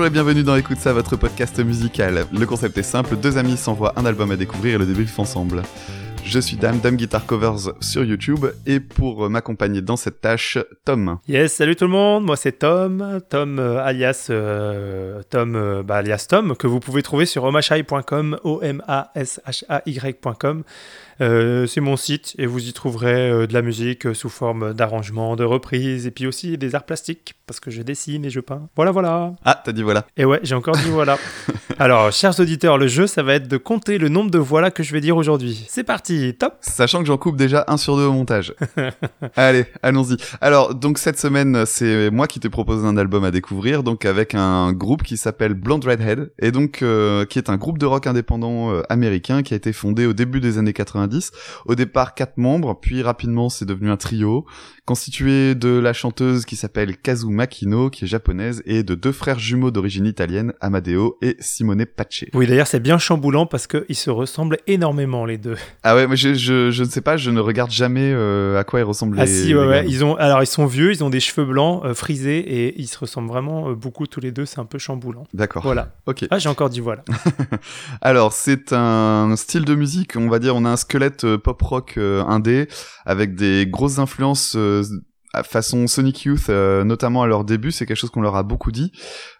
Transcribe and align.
Bonjour 0.00 0.12
et 0.12 0.14
bienvenue 0.14 0.42
dans 0.42 0.56
Écoute 0.56 0.78
ça, 0.78 0.94
votre 0.94 1.16
podcast 1.16 1.62
musical. 1.62 2.24
Le 2.32 2.46
concept 2.46 2.78
est 2.78 2.82
simple, 2.82 3.16
deux 3.16 3.36
amis 3.36 3.58
s'envoient 3.58 3.92
un 3.96 4.06
album 4.06 4.30
à 4.30 4.36
découvrir 4.36 4.76
et 4.76 4.78
le 4.78 4.86
débriefent 4.86 5.18
ensemble. 5.18 5.60
Je 6.24 6.38
suis 6.38 6.56
Dame, 6.56 6.80
Dame 6.80 6.96
Guitar 6.96 7.26
Covers 7.26 7.74
sur 7.80 8.02
YouTube, 8.04 8.46
et 8.64 8.80
pour 8.80 9.28
m'accompagner 9.28 9.82
dans 9.82 9.96
cette 9.96 10.22
tâche, 10.22 10.56
Tom. 10.86 11.18
Yes, 11.28 11.52
salut 11.52 11.76
tout 11.76 11.84
le 11.84 11.90
monde, 11.90 12.24
moi 12.24 12.36
c'est 12.36 12.60
Tom, 12.60 13.20
Tom 13.28 13.58
euh, 13.58 13.84
alias 13.84 14.28
euh, 14.30 15.20
Tom, 15.28 15.54
euh, 15.56 15.82
bah, 15.82 15.96
alias 15.96 16.24
Tom, 16.30 16.56
que 16.56 16.66
vous 16.66 16.80
pouvez 16.80 17.02
trouver 17.02 17.26
sur 17.26 17.44
omashai.com, 17.44 18.38
O-M-A-S-H-A-Y.com. 18.42 20.62
C'est 21.18 21.80
mon 21.82 21.98
site 21.98 22.34
et 22.38 22.46
vous 22.46 22.66
y 22.66 22.72
trouverez 22.72 23.46
de 23.46 23.52
la 23.52 23.60
musique 23.60 24.14
sous 24.14 24.30
forme 24.30 24.72
d'arrangement, 24.72 25.36
de 25.36 25.44
reprise 25.44 26.06
et 26.06 26.10
puis 26.10 26.26
aussi 26.26 26.56
des 26.56 26.74
arts 26.74 26.86
plastiques 26.86 27.34
parce 27.50 27.58
que 27.58 27.72
je 27.72 27.82
dessine 27.82 28.24
et 28.24 28.30
je 28.30 28.38
peins. 28.38 28.68
Voilà, 28.76 28.92
voilà. 28.92 29.32
Ah, 29.44 29.60
t'as 29.64 29.72
dit 29.72 29.82
voilà. 29.82 30.06
Et 30.16 30.24
ouais, 30.24 30.38
j'ai 30.44 30.54
encore 30.54 30.76
dit 30.76 30.88
voilà. 30.88 31.18
Alors, 31.80 32.12
chers 32.12 32.38
auditeurs, 32.38 32.78
le 32.78 32.86
jeu, 32.86 33.08
ça 33.08 33.24
va 33.24 33.34
être 33.34 33.48
de 33.48 33.56
compter 33.56 33.98
le 33.98 34.08
nombre 34.08 34.30
de 34.30 34.38
voilà 34.38 34.70
que 34.70 34.84
je 34.84 34.92
vais 34.92 35.00
dire 35.00 35.16
aujourd'hui. 35.16 35.66
C'est 35.68 35.82
parti, 35.82 36.32
top 36.38 36.58
Sachant 36.60 37.00
que 37.00 37.06
j'en 37.06 37.16
coupe 37.16 37.36
déjà 37.36 37.64
un 37.66 37.76
sur 37.76 37.96
deux 37.96 38.04
au 38.04 38.12
montage. 38.12 38.54
Allez, 39.36 39.64
allons-y. 39.82 40.16
Alors, 40.40 40.76
donc 40.76 40.98
cette 40.98 41.18
semaine, 41.18 41.66
c'est 41.66 42.12
moi 42.12 42.28
qui 42.28 42.38
t'ai 42.38 42.50
proposé 42.50 42.86
un 42.86 42.96
album 42.96 43.24
à 43.24 43.32
découvrir, 43.32 43.82
donc 43.82 44.04
avec 44.04 44.36
un 44.36 44.72
groupe 44.72 45.02
qui 45.02 45.16
s'appelle 45.16 45.54
Blonde 45.54 45.84
Redhead, 45.84 46.30
et 46.38 46.52
donc 46.52 46.84
qui 47.28 47.38
est 47.38 47.50
un 47.50 47.56
groupe 47.56 47.78
de 47.78 47.86
rock 47.86 48.06
indépendant 48.06 48.80
américain 48.88 49.42
qui 49.42 49.54
a 49.54 49.56
été 49.56 49.72
fondé 49.72 50.06
au 50.06 50.12
début 50.12 50.38
des 50.38 50.58
années 50.58 50.72
90 50.72 51.32
au 51.66 51.74
départ 51.74 52.14
quatre 52.14 52.38
membres, 52.38 52.78
puis 52.80 53.02
rapidement 53.02 53.48
c'est 53.48 53.64
devenu 53.64 53.90
un 53.90 53.96
trio 53.96 54.46
constitué 54.84 55.54
de 55.54 55.78
la 55.78 55.92
chanteuse 55.92 56.44
qui 56.44 56.56
s'appelle 56.56 56.96
Kazu 56.96 57.26
Makino, 57.40 57.88
qui 57.88 58.04
est 58.04 58.06
japonaise, 58.06 58.62
et 58.66 58.82
de 58.82 58.94
deux 58.94 59.12
frères 59.12 59.38
jumeaux 59.38 59.70
d'origine 59.70 60.04
italienne, 60.04 60.52
Amadeo 60.60 61.16
et 61.22 61.36
Simone 61.40 61.86
Pace. 61.86 62.26
Oui, 62.34 62.46
d'ailleurs 62.46 62.66
c'est 62.66 62.80
bien 62.80 62.98
chamboulant 62.98 63.46
parce 63.46 63.66
qu'ils 63.66 63.96
se 63.96 64.10
ressemblent 64.10 64.58
énormément 64.66 65.24
les 65.24 65.38
deux. 65.38 65.56
Ah 65.82 65.94
ouais, 65.94 66.06
mais 66.06 66.16
je, 66.16 66.34
je, 66.34 66.82
ne 66.82 66.88
sais 66.88 67.00
pas, 67.00 67.16
je 67.16 67.30
ne 67.30 67.40
regarde 67.40 67.70
jamais 67.70 68.12
euh, 68.12 68.58
à 68.58 68.64
quoi 68.64 68.80
ils 68.80 68.84
ressemblent. 68.84 69.18
Ah 69.18 69.26
si, 69.26 69.54
ouais, 69.54 69.66
ouais. 69.66 69.86
Ils 69.88 70.04
ont, 70.04 70.16
alors 70.16 70.42
ils 70.42 70.46
sont 70.46 70.66
vieux, 70.66 70.90
ils 70.90 71.02
ont 71.02 71.08
des 71.08 71.20
cheveux 71.20 71.46
blancs 71.46 71.82
euh, 71.86 71.94
frisés 71.94 72.40
et 72.40 72.78
ils 72.78 72.88
se 72.88 72.98
ressemblent 72.98 73.28
vraiment 73.28 73.70
euh, 73.70 73.74
beaucoup 73.74 74.06
tous 74.06 74.20
les 74.20 74.32
deux. 74.32 74.44
C'est 74.44 74.58
un 74.58 74.66
peu 74.66 74.76
chamboulant. 74.78 75.26
D'accord. 75.32 75.62
Voilà. 75.62 75.94
Ok. 76.04 76.26
Ah, 76.30 76.38
j'ai 76.38 76.50
encore 76.50 76.68
dit 76.68 76.80
voilà. 76.80 77.04
alors 78.02 78.34
c'est 78.34 78.74
un 78.74 79.34
style 79.36 79.64
de 79.64 79.74
musique, 79.74 80.14
on 80.16 80.28
va 80.28 80.40
dire, 80.40 80.54
on 80.56 80.66
a 80.66 80.68
un 80.68 80.76
squelette 80.76 81.36
pop 81.36 81.62
rock 81.62 81.96
indé 81.96 82.68
avec 83.06 83.34
des 83.34 83.66
grosses 83.66 83.98
influences 83.98 84.58
façon 85.44 85.86
Sonic 85.86 86.24
Youth, 86.24 86.48
euh, 86.48 86.84
notamment 86.84 87.22
à 87.22 87.26
leur 87.26 87.44
début, 87.44 87.70
c'est 87.70 87.86
quelque 87.86 87.96
chose 87.96 88.10
qu'on 88.10 88.20
leur 88.20 88.36
a 88.36 88.42
beaucoup 88.42 88.72
dit. 88.72 88.92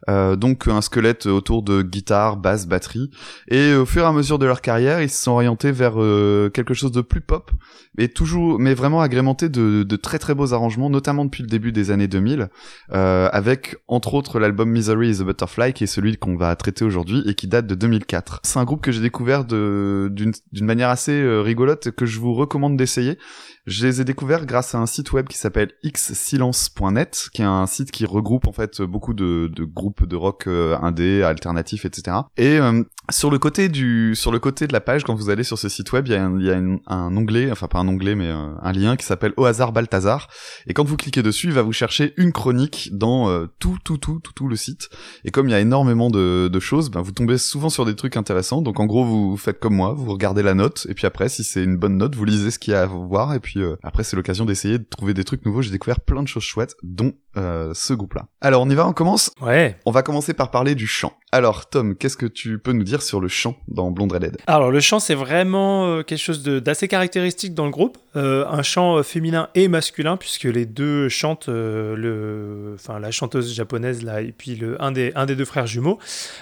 Euh, 0.08 0.36
donc 0.36 0.68
un 0.68 0.80
squelette 0.80 1.26
autour 1.26 1.62
de 1.62 1.82
guitare, 1.82 2.36
basse, 2.36 2.66
batterie. 2.66 3.10
Et 3.48 3.74
au 3.74 3.86
fur 3.86 4.02
et 4.02 4.06
à 4.06 4.12
mesure 4.12 4.38
de 4.38 4.46
leur 4.46 4.60
carrière, 4.60 5.02
ils 5.02 5.10
se 5.10 5.22
sont 5.22 5.32
orientés 5.32 5.72
vers 5.72 6.00
euh, 6.00 6.48
quelque 6.50 6.74
chose 6.74 6.92
de 6.92 7.00
plus 7.00 7.20
pop, 7.20 7.50
mais 7.98 8.08
toujours, 8.08 8.58
mais 8.58 8.74
vraiment 8.74 9.00
agrémenté 9.00 9.48
de, 9.48 9.82
de, 9.82 9.96
très 9.96 10.18
très 10.18 10.34
beaux 10.34 10.54
arrangements, 10.54 10.90
notamment 10.90 11.24
depuis 11.24 11.42
le 11.42 11.48
début 11.48 11.72
des 11.72 11.90
années 11.90 12.08
2000, 12.08 12.48
avec 12.90 13.76
entre 13.88 14.14
autres 14.14 14.38
l'album 14.38 14.70
Misery 14.70 15.10
is 15.10 15.20
a 15.20 15.24
Butterfly, 15.24 15.72
qui 15.72 15.84
est 15.84 15.88
celui 15.88 16.16
qu'on 16.16 16.36
va 16.36 16.54
traiter 16.56 16.84
aujourd'hui 16.84 17.22
et 17.26 17.34
qui 17.34 17.48
date 17.48 17.66
de 17.66 17.74
2004. 17.74 18.40
C'est 18.44 18.58
un 18.58 18.64
groupe 18.64 18.80
que 18.80 18.92
j'ai 18.92 19.00
découvert 19.00 19.44
d'une 19.44 20.32
manière 20.60 20.88
assez 20.88 21.22
rigolote 21.40 21.90
que 21.90 22.06
je 22.06 22.20
vous 22.20 22.34
recommande 22.34 22.76
d'essayer. 22.76 23.18
Je 23.66 23.86
les 23.86 24.00
ai 24.00 24.04
découverts 24.04 24.46
grâce 24.46 24.74
à 24.74 24.78
un 24.78 24.86
site 24.86 25.12
web 25.12 25.28
qui 25.28 25.36
s'appelle 25.36 25.70
xsilence.net, 25.84 27.28
qui 27.32 27.42
est 27.42 27.44
un 27.44 27.66
site 27.66 27.90
qui 27.90 28.06
regroupe 28.06 28.46
en 28.46 28.52
fait 28.52 28.80
beaucoup 28.80 29.12
de, 29.12 29.50
de 29.54 29.64
groupes 29.64 30.06
de 30.06 30.16
rock 30.16 30.46
euh, 30.46 30.78
indé, 30.80 31.22
alternatifs, 31.22 31.84
etc. 31.84 32.16
Et 32.38 32.58
euh, 32.58 32.82
sur 33.10 33.30
le 33.30 33.38
côté 33.38 33.68
du, 33.68 34.14
sur 34.14 34.32
le 34.32 34.38
côté 34.38 34.66
de 34.66 34.72
la 34.72 34.80
page, 34.80 35.04
quand 35.04 35.14
vous 35.14 35.28
allez 35.28 35.44
sur 35.44 35.58
ce 35.58 35.68
site 35.68 35.92
web, 35.92 36.08
il 36.08 36.12
y 36.14 36.16
a, 36.16 36.24
un, 36.24 36.40
y 36.40 36.50
a 36.50 36.56
un 36.56 37.16
onglet, 37.16 37.52
enfin 37.52 37.68
pas 37.68 37.80
un 37.80 37.88
onglet, 37.88 38.14
mais 38.14 38.28
euh, 38.28 38.48
un 38.62 38.72
lien 38.72 38.96
qui 38.96 39.04
s'appelle 39.04 39.34
Au 39.36 39.44
hasard 39.44 39.72
Balthazar. 39.72 40.28
Et 40.66 40.72
quand 40.72 40.84
vous 40.84 40.96
cliquez 40.96 41.22
dessus, 41.22 41.48
il 41.48 41.52
va 41.52 41.62
vous 41.62 41.72
chercher 41.72 42.14
une 42.16 42.32
chronique 42.32 42.88
dans 42.92 43.46
tout, 43.58 43.76
tout, 43.84 43.98
tout, 43.98 44.20
tout, 44.20 44.32
tout 44.32 44.48
le 44.48 44.56
site. 44.56 44.88
Et 45.24 45.30
comme 45.30 45.48
il 45.48 45.52
y 45.52 45.54
a 45.54 45.60
énormément 45.60 46.08
de, 46.08 46.48
de 46.48 46.60
choses, 46.60 46.90
ben, 46.90 47.02
vous 47.02 47.12
tombez 47.12 47.36
souvent 47.36 47.68
sur 47.68 47.84
des 47.84 47.94
trucs 47.94 48.16
intéressants. 48.16 48.62
Donc 48.62 48.80
en 48.80 48.86
gros, 48.86 49.04
vous 49.04 49.36
faites 49.36 49.60
comme 49.60 49.74
moi, 49.74 49.92
vous 49.92 50.10
regardez 50.10 50.42
la 50.42 50.54
note, 50.54 50.86
et 50.88 50.94
puis 50.94 51.06
après, 51.06 51.28
si 51.28 51.44
c'est 51.44 51.62
une 51.62 51.76
bonne 51.76 51.98
note, 51.98 52.14
vous 52.14 52.24
lisez 52.24 52.50
ce 52.50 52.58
qu'il 52.58 52.72
y 52.72 52.76
a 52.76 52.82
à 52.82 52.86
voir, 52.86 53.34
puis 53.50 53.62
euh, 53.62 53.74
après 53.82 54.04
c'est 54.04 54.14
l'occasion 54.14 54.44
d'essayer 54.44 54.78
de 54.78 54.84
trouver 54.84 55.12
des 55.12 55.24
trucs 55.24 55.44
nouveaux. 55.44 55.60
J'ai 55.60 55.72
découvert 55.72 56.00
plein 56.00 56.22
de 56.22 56.28
choses 56.28 56.44
chouettes, 56.44 56.76
dont 56.84 57.14
euh, 57.36 57.72
ce 57.74 57.92
groupe-là. 57.92 58.26
Alors 58.40 58.62
on 58.62 58.70
y 58.70 58.74
va, 58.74 58.86
on 58.86 58.92
commence 58.92 59.30
Ouais. 59.40 59.76
On 59.86 59.90
va 59.90 60.02
commencer 60.02 60.34
par 60.34 60.50
parler 60.50 60.74
du 60.74 60.86
chant. 60.86 61.12
Alors 61.32 61.68
Tom, 61.68 61.94
qu'est-ce 61.94 62.16
que 62.16 62.26
tu 62.26 62.58
peux 62.58 62.72
nous 62.72 62.82
dire 62.82 63.02
sur 63.02 63.20
le 63.20 63.28
chant 63.28 63.56
dans 63.68 63.90
Blonde 63.92 64.12
Redhead 64.12 64.36
Alors 64.46 64.70
le 64.70 64.80
chant 64.80 64.98
c'est 64.98 65.14
vraiment 65.14 65.86
euh, 65.86 66.02
quelque 66.02 66.18
chose 66.18 66.42
d'assez 66.42 66.88
caractéristique 66.88 67.54
dans 67.54 67.66
le 67.66 67.70
groupe. 67.70 67.98
un 68.14 68.62
chant 68.62 69.00
féminin 69.04 69.48
et 69.54 69.68
masculin 69.68 70.16
puisque 70.16 70.44
les 70.44 70.66
deux 70.66 71.08
chantent 71.08 71.48
le, 71.48 72.72
enfin 72.74 72.98
la 72.98 73.12
chanteuse 73.12 73.54
japonaise 73.54 74.02
là 74.02 74.22
et 74.22 74.32
puis 74.32 74.56
le 74.56 74.82
un 74.82 74.90
des 74.90 75.12
un 75.14 75.26
des 75.26 75.36
deux 75.36 75.44
frères 75.44 75.66
jumeaux. 75.68 75.98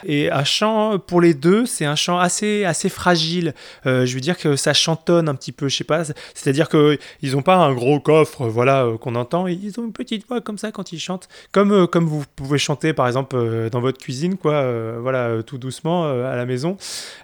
Et 0.06 0.30
un 0.30 0.44
chant 0.44 0.98
pour 0.98 1.20
les 1.20 1.34
deux 1.34 1.66
c'est 1.66 1.84
un 1.84 1.96
chant 1.96 2.18
assez 2.18 2.64
assez 2.64 2.88
fragile. 2.88 3.54
je 3.84 4.14
veux 4.14 4.20
dire 4.20 4.38
que 4.38 4.56
ça 4.56 4.72
chantonne 4.72 5.28
un 5.28 5.34
petit 5.34 5.52
peu, 5.52 5.68
je 5.68 5.76
sais 5.76 5.84
pas. 5.84 6.04
C'est-à-dire 6.34 6.68
qu'ils 6.68 7.32
n'ont 7.32 7.42
pas 7.42 7.56
un 7.56 7.74
gros 7.74 8.00
coffre, 8.00 8.46
voilà, 8.46 8.84
euh, 8.84 8.98
qu'on 8.98 9.14
entend. 9.14 9.46
Ils 9.46 9.78
ont 9.78 9.84
une 9.84 9.92
petite 9.92 10.26
voix 10.26 10.40
comme 10.40 10.58
ça 10.58 10.72
quand 10.78 10.92
ils 10.92 11.00
chantent, 11.00 11.28
comme 11.50 11.72
euh, 11.72 11.86
comme 11.88 12.06
vous 12.06 12.22
pouvez 12.36 12.58
chanter 12.58 12.92
par 12.92 13.08
exemple 13.08 13.34
euh, 13.34 13.68
dans 13.68 13.80
votre 13.80 13.98
cuisine, 13.98 14.36
quoi, 14.36 14.64
voilà, 15.00 15.42
tout 15.42 15.58
doucement 15.58 16.04
à 16.04 16.36
la 16.36 16.46
maison. 16.46 16.76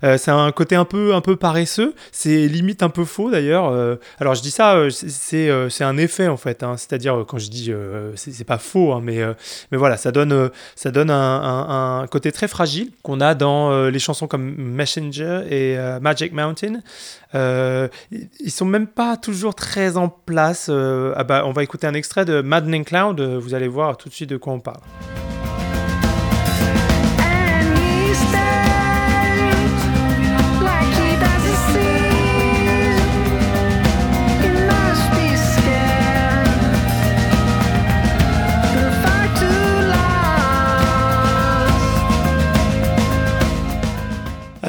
c'est 0.03 0.31
un 0.31 0.51
côté 0.51 0.75
un 0.75 0.85
peu 0.85 1.15
un 1.15 1.21
peu 1.21 1.37
paresseux. 1.37 1.95
C'est 2.11 2.49
limite 2.49 2.83
un 2.83 2.89
peu 2.89 3.05
faux 3.05 3.31
d'ailleurs. 3.31 3.73
alors 4.19 4.35
je 4.35 4.43
dis 4.43 4.51
ça, 4.51 4.77
c'est 4.91 5.51
c'est 5.71 5.85
un 5.85 5.97
effet 5.97 6.27
en 6.27 6.37
fait. 6.37 6.63
Hein. 6.65 6.77
C'est-à-dire 6.77 7.25
quand 7.29 7.39
je 7.39 7.49
dis 7.49 7.73
c'est 8.17 8.45
pas 8.45 8.59
faux, 8.59 8.93
hein, 8.93 9.01
mais 9.03 9.21
mais 9.71 9.79
voilà, 9.79 9.97
ça 9.97 10.11
donne 10.11 10.51
ça 10.75 10.91
donne 10.91 11.11
un, 11.11 12.01
un 12.03 12.07
côté 12.09 12.33
très 12.33 12.49
fragile 12.49 12.91
qu'on 13.03 13.21
a 13.21 13.35
dans 13.35 13.89
les 13.89 13.99
chansons 14.01 14.27
comme 14.27 14.55
Messenger 14.57 15.43
et 15.49 15.77
Magic 16.01 16.33
Mountain. 16.33 16.81
Euh, 17.35 17.89
ils 18.13 18.51
sont 18.51 18.65
même 18.65 18.87
pas 18.87 19.17
toujours 19.17 19.55
très 19.55 19.97
en 19.97 20.09
place. 20.09 20.69
Euh, 20.71 21.13
ah 21.17 21.25
bah, 21.25 21.43
on 21.47 21.53
va 21.53 21.63
écouter 21.63 21.87
un 21.87 21.95
extrait 21.95 22.25
de 22.25 22.41
Maddening 22.41 22.85
Cloud, 22.85 23.21
euh, 23.21 23.39
vous 23.45 23.55
allez 23.55 23.69
voir 23.69 23.97
tout 23.99 24.09
de 24.09 24.15
suite 24.15 24.31
de 24.31 24.39
quoi 24.39 24.55
on 24.55 24.61
parle. 24.61 24.81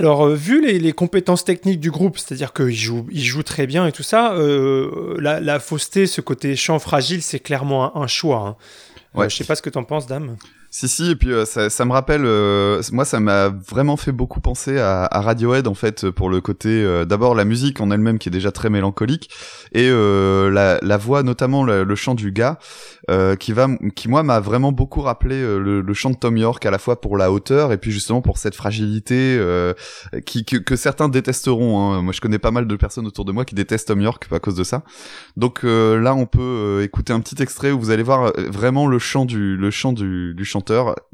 Alors, 0.06 0.28
euh, 0.28 0.36
vu 0.36 0.64
les, 0.64 0.94
compétences 0.94 1.44
techniques 1.44 1.80
du 1.80 1.90
groupe, 1.90 2.20
c'est-à-dire 2.20 2.54
qu'ils 2.54 2.76
jouent, 2.76 3.08
ils 3.12 3.24
jouent 3.24 3.42
très 3.42 3.66
bien 3.66 3.88
et 3.88 3.92
tout 3.92 4.04
ça, 4.04 4.34
euh, 4.34 5.18
la, 5.20 5.60
fausseté, 5.60 6.06
ce 6.06 6.22
côté 6.22 6.56
chant 6.56 6.78
fragile, 6.78 7.24
c'est 7.24 7.40
clairement 7.40 7.98
un, 7.98 8.06
choix. 8.06 8.38
Hein. 8.38 8.56
Euh, 9.16 9.22
ouais. 9.22 9.30
je 9.32 9.36
sais 9.36 9.46
pas 9.46 9.56
ce 9.56 9.64
que 9.64 9.70
tu 9.72 9.80
en 9.80 9.84
penses, 9.84 10.06
Dame. 10.06 10.38
Si 10.76 10.90
si 10.90 11.12
et 11.12 11.16
puis 11.16 11.32
euh, 11.32 11.46
ça, 11.46 11.70
ça, 11.70 11.86
me 11.86 11.94
rappelle 11.94 12.26
euh, 12.26 12.82
moi 12.92 13.06
ça 13.06 13.22
m'a 13.22 13.48
vraiment 13.48 13.96
fait 13.96 14.12
beaucoup 14.12 14.42
penser 14.42 14.78
à, 14.78 15.06
à, 15.06 15.22
Radiohead 15.22 15.70
en 15.70 15.74
fait 15.74 16.10
pour 16.10 16.30
le 16.30 16.42
côté 16.42 16.68
euh, 16.68 17.06
d'abord 17.06 17.34
la 17.34 17.46
musique 17.46 17.80
en 17.80 17.92
elle-même 17.92 18.20
qui 18.20 18.28
est 18.28 18.32
déjà 18.32 18.52
très 18.52 18.70
mélancolique 18.70 19.30
et 19.72 19.90
la, 19.90 20.78
la, 20.82 20.98
voix 20.98 21.24
notamment 21.24 21.64
le, 21.64 21.96
chant 21.96 22.14
du 22.14 22.34
gars 22.34 22.60
qui 23.40 23.54
va 23.54 23.70
qui 23.96 24.10
moi 24.10 24.24
m'a 24.24 24.42
vraiment 24.42 24.74
beaucoup 24.74 25.00
rappelé 25.00 25.42
le, 25.42 25.80
le, 25.80 25.94
chant 25.94 26.10
de 26.10 26.18
Tom 26.18 26.36
York 26.36 26.66
à 26.66 26.72
la 26.72 26.78
fois 26.78 27.00
pour 27.00 27.16
la 27.16 27.32
hauteur 27.32 27.72
et 27.72 27.78
puis 27.78 27.92
justement 27.92 28.22
pour 28.22 28.38
cette 28.38 28.56
fragilité 28.56 29.40
qui 30.26 30.44
que, 30.44 30.58
que, 30.58 30.76
certains 30.76 31.08
détesteront 31.08 31.94
hein. 31.94 32.02
moi 32.02 32.12
je 32.12 32.20
connais 32.20 32.40
pas 32.40 32.52
mal 32.52 32.68
de 32.68 32.76
personnes 32.76 33.08
autour 33.08 33.24
de 33.24 33.32
moi 33.32 33.46
qui 33.46 33.56
détestent 33.56 33.88
Tom 33.88 34.02
York 34.02 34.28
à 34.30 34.40
cause 34.40 34.56
de 34.56 34.66
ça 34.66 34.84
donc 35.38 35.64
là 35.64 36.14
on 36.16 36.26
peut 36.26 36.82
écouter 36.84 37.14
un 37.14 37.22
petit 37.22 37.42
extrait 37.42 37.72
où 37.72 37.80
vous 37.80 37.92
allez 37.92 38.04
voir 38.04 38.34
vraiment 38.50 38.88
le 38.88 39.00
chant 39.00 39.24
du 39.24 39.56
le 39.56 39.72
chant 39.72 39.94
du, 39.94 40.34
du 40.34 40.44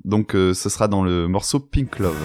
donc 0.03 0.35
euh, 0.35 0.53
ce 0.53 0.69
sera 0.69 0.87
dans 0.87 1.03
le 1.03 1.27
morceau 1.27 1.59
Pink 1.59 1.99
Love. 1.99 2.15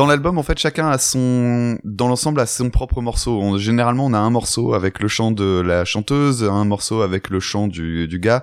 Dans 0.00 0.06
l'album, 0.06 0.38
en 0.38 0.42
fait, 0.42 0.58
chacun 0.58 0.88
a 0.88 0.96
son, 0.96 1.78
dans 1.84 2.08
l'ensemble, 2.08 2.40
a 2.40 2.46
son 2.46 2.70
propre 2.70 3.02
morceau. 3.02 3.58
généralement, 3.58 4.06
on 4.06 4.14
a 4.14 4.18
un 4.18 4.30
morceau 4.30 4.72
avec 4.72 4.98
le 4.98 5.08
chant 5.08 5.30
de 5.30 5.60
la 5.60 5.84
chanteuse, 5.84 6.42
un 6.42 6.64
morceau 6.64 7.02
avec 7.02 7.28
le 7.28 7.38
chant 7.38 7.68
du, 7.68 8.08
du 8.08 8.18
gars, 8.18 8.42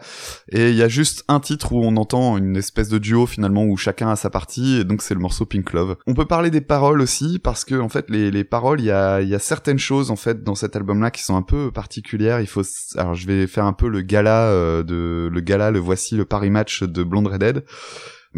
et 0.51 0.69
il 0.69 0.75
y 0.75 0.83
a 0.83 0.87
juste 0.87 1.23
un 1.27 1.39
titre 1.39 1.73
où 1.73 1.83
on 1.83 1.97
entend 1.97 2.37
une 2.37 2.55
espèce 2.55 2.89
de 2.89 2.99
duo 2.99 3.25
finalement 3.25 3.63
où 3.65 3.75
chacun 3.75 4.11
a 4.11 4.15
sa 4.15 4.29
partie, 4.29 4.81
et 4.81 4.83
donc 4.83 5.01
c'est 5.01 5.15
le 5.15 5.19
morceau 5.19 5.47
Pink 5.47 5.73
Love. 5.73 5.95
On 6.05 6.13
peut 6.13 6.27
parler 6.27 6.51
des 6.51 6.61
paroles 6.61 7.01
aussi 7.01 7.39
parce 7.39 7.65
que 7.65 7.73
en 7.73 7.89
fait, 7.89 8.05
les, 8.11 8.29
les 8.29 8.43
paroles, 8.43 8.79
il 8.79 8.85
y 8.85 8.91
a, 8.91 9.21
y 9.21 9.33
a 9.33 9.39
certaines 9.39 9.79
choses 9.79 10.11
en 10.11 10.15
fait 10.15 10.43
dans 10.43 10.53
cet 10.53 10.75
album-là 10.75 11.09
qui 11.09 11.23
sont 11.23 11.37
un 11.37 11.41
peu 11.41 11.71
particulières. 11.71 12.39
Il 12.39 12.45
faut, 12.45 12.61
alors 12.97 13.15
je 13.15 13.25
vais 13.25 13.47
faire 13.47 13.65
un 13.65 13.73
peu 13.73 13.87
le 13.87 14.01
gala 14.01 14.43
euh, 14.43 14.83
de, 14.83 15.27
le 15.33 15.41
gala, 15.41 15.71
le 15.71 15.79
voici 15.79 16.15
le 16.17 16.25
Paris 16.25 16.51
Match 16.51 16.83
de 16.83 17.01
Blonde 17.01 17.25
Redhead. 17.25 17.63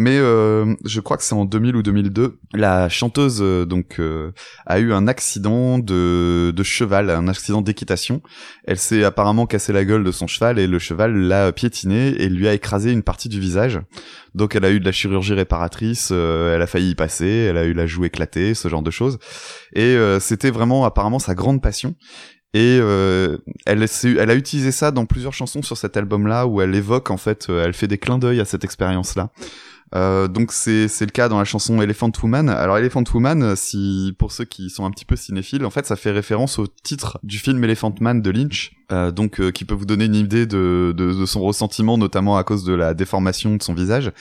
Mais 0.02 0.18
euh, 0.18 0.76
je 0.86 1.02
crois 1.02 1.18
que 1.18 1.24
c'est 1.24 1.36
en 1.36 1.44
2000 1.44 1.76
ou 1.76 1.84
2002, 1.84 2.40
la 2.54 2.88
chanteuse 2.88 3.40
euh, 3.42 3.66
donc 3.66 3.98
euh, 4.00 4.32
a 4.66 4.80
eu 4.80 4.94
un 4.94 5.10
accident 5.10 5.78
de, 5.78 6.54
de 6.56 6.64
cheval, 6.64 7.10
un 7.10 7.28
accident 7.28 7.62
d'équitation. 7.62 8.22
Elle 8.64 8.78
s'est 8.78 9.04
apparemment 9.04 9.46
cassé 9.46 9.74
la 9.74 9.84
gueule 9.84 10.06
de 10.06 10.12
son 10.14 10.26
cheval 10.26 10.58
et 10.58 10.68
le 10.68 10.80
cheval 10.80 11.18
l'a 11.18 11.52
piétiné 11.52 12.12
et 12.12 12.30
lui 12.30 12.48
a 12.48 12.54
écrasé 12.54 12.94
une 12.94 13.04
partie 13.04 13.28
du 13.28 13.42
visage. 13.42 13.82
Donc 14.36 14.56
elle 14.56 14.64
a 14.64 14.72
eu 14.72 14.80
de 14.80 14.86
la 14.86 14.94
chirurgie 14.94 15.34
réparatrice, 15.34 16.12
elle 16.12 16.62
a 16.62 16.68
failli 16.68 16.92
y 16.92 16.96
passer, 16.96 17.28
elle 17.28 17.58
a 17.58 17.66
eu 17.66 17.74
la 17.74 17.86
joue 17.86 18.06
éclatée, 18.06 18.54
ce 18.54 18.70
genre 18.70 18.84
de 18.84 18.92
choses. 18.92 19.20
Et 19.74 19.98
c'était 20.22 20.52
vraiment 20.52 20.86
apparemment 20.86 21.20
sa 21.20 21.36
grande 21.36 21.62
passion. 21.62 21.96
Et 22.54 22.78
elle, 22.78 23.86
elle 24.06 24.30
a 24.30 24.36
utilisé 24.36 24.72
ça 24.72 24.92
dans 24.92 25.06
plusieurs 25.06 25.34
chansons 25.34 25.62
sur 25.62 25.76
cet 25.76 25.98
album-là 25.98 26.48
où 26.48 26.62
elle 26.62 26.74
évoque 26.74 27.12
en 27.12 27.18
fait, 27.18 27.50
elle 27.50 27.74
fait 27.74 27.88
des 27.88 27.98
clins 27.98 28.18
d'œil 28.18 28.40
à 28.40 28.46
cette 28.46 28.64
expérience-là. 28.64 29.30
Euh, 29.96 30.28
donc 30.28 30.52
c'est 30.52 30.88
c'est 30.88 31.06
le 31.06 31.12
cas 31.12 31.30
dans 31.30 31.40
la 31.40 31.46
chanson 31.46 31.82
Elephant 31.82 32.12
Woman. 32.22 32.50
Alors 32.50 32.78
Elephant 32.78 33.04
Woman, 33.14 33.56
si 33.56 34.14
pour 34.18 34.32
ceux 34.32 34.46
qui 34.46 34.70
sont 34.70 34.86
un 34.86 34.92
petit 34.92 35.06
peu 35.06 35.16
cinéphiles, 35.16 35.66
en 35.66 35.70
fait 35.70 35.86
ça 35.86 35.96
fait 35.96 36.12
référence 36.12 36.60
au 36.60 36.68
titre 36.68 37.20
du 37.24 37.40
film 37.40 37.64
Elephant 37.64 37.94
Man 38.00 38.22
de 38.22 38.30
Lynch, 38.30 38.74
euh, 38.92 39.12
donc 39.12 39.40
euh, 39.40 39.52
qui 39.52 39.66
peut 39.66 39.74
vous 39.74 39.86
donner 39.86 40.06
une 40.06 40.16
idée 40.16 40.46
de, 40.46 40.94
de, 40.96 41.14
de 41.14 41.26
son 41.26 41.42
ressentiment, 41.42 41.98
notamment 41.98 42.38
à 42.38 42.44
cause 42.44 42.64
de 42.64 42.74
la 42.74 42.94
déformation 42.94 43.56
de 43.56 43.64
son 43.64 43.74
visage. 43.74 44.12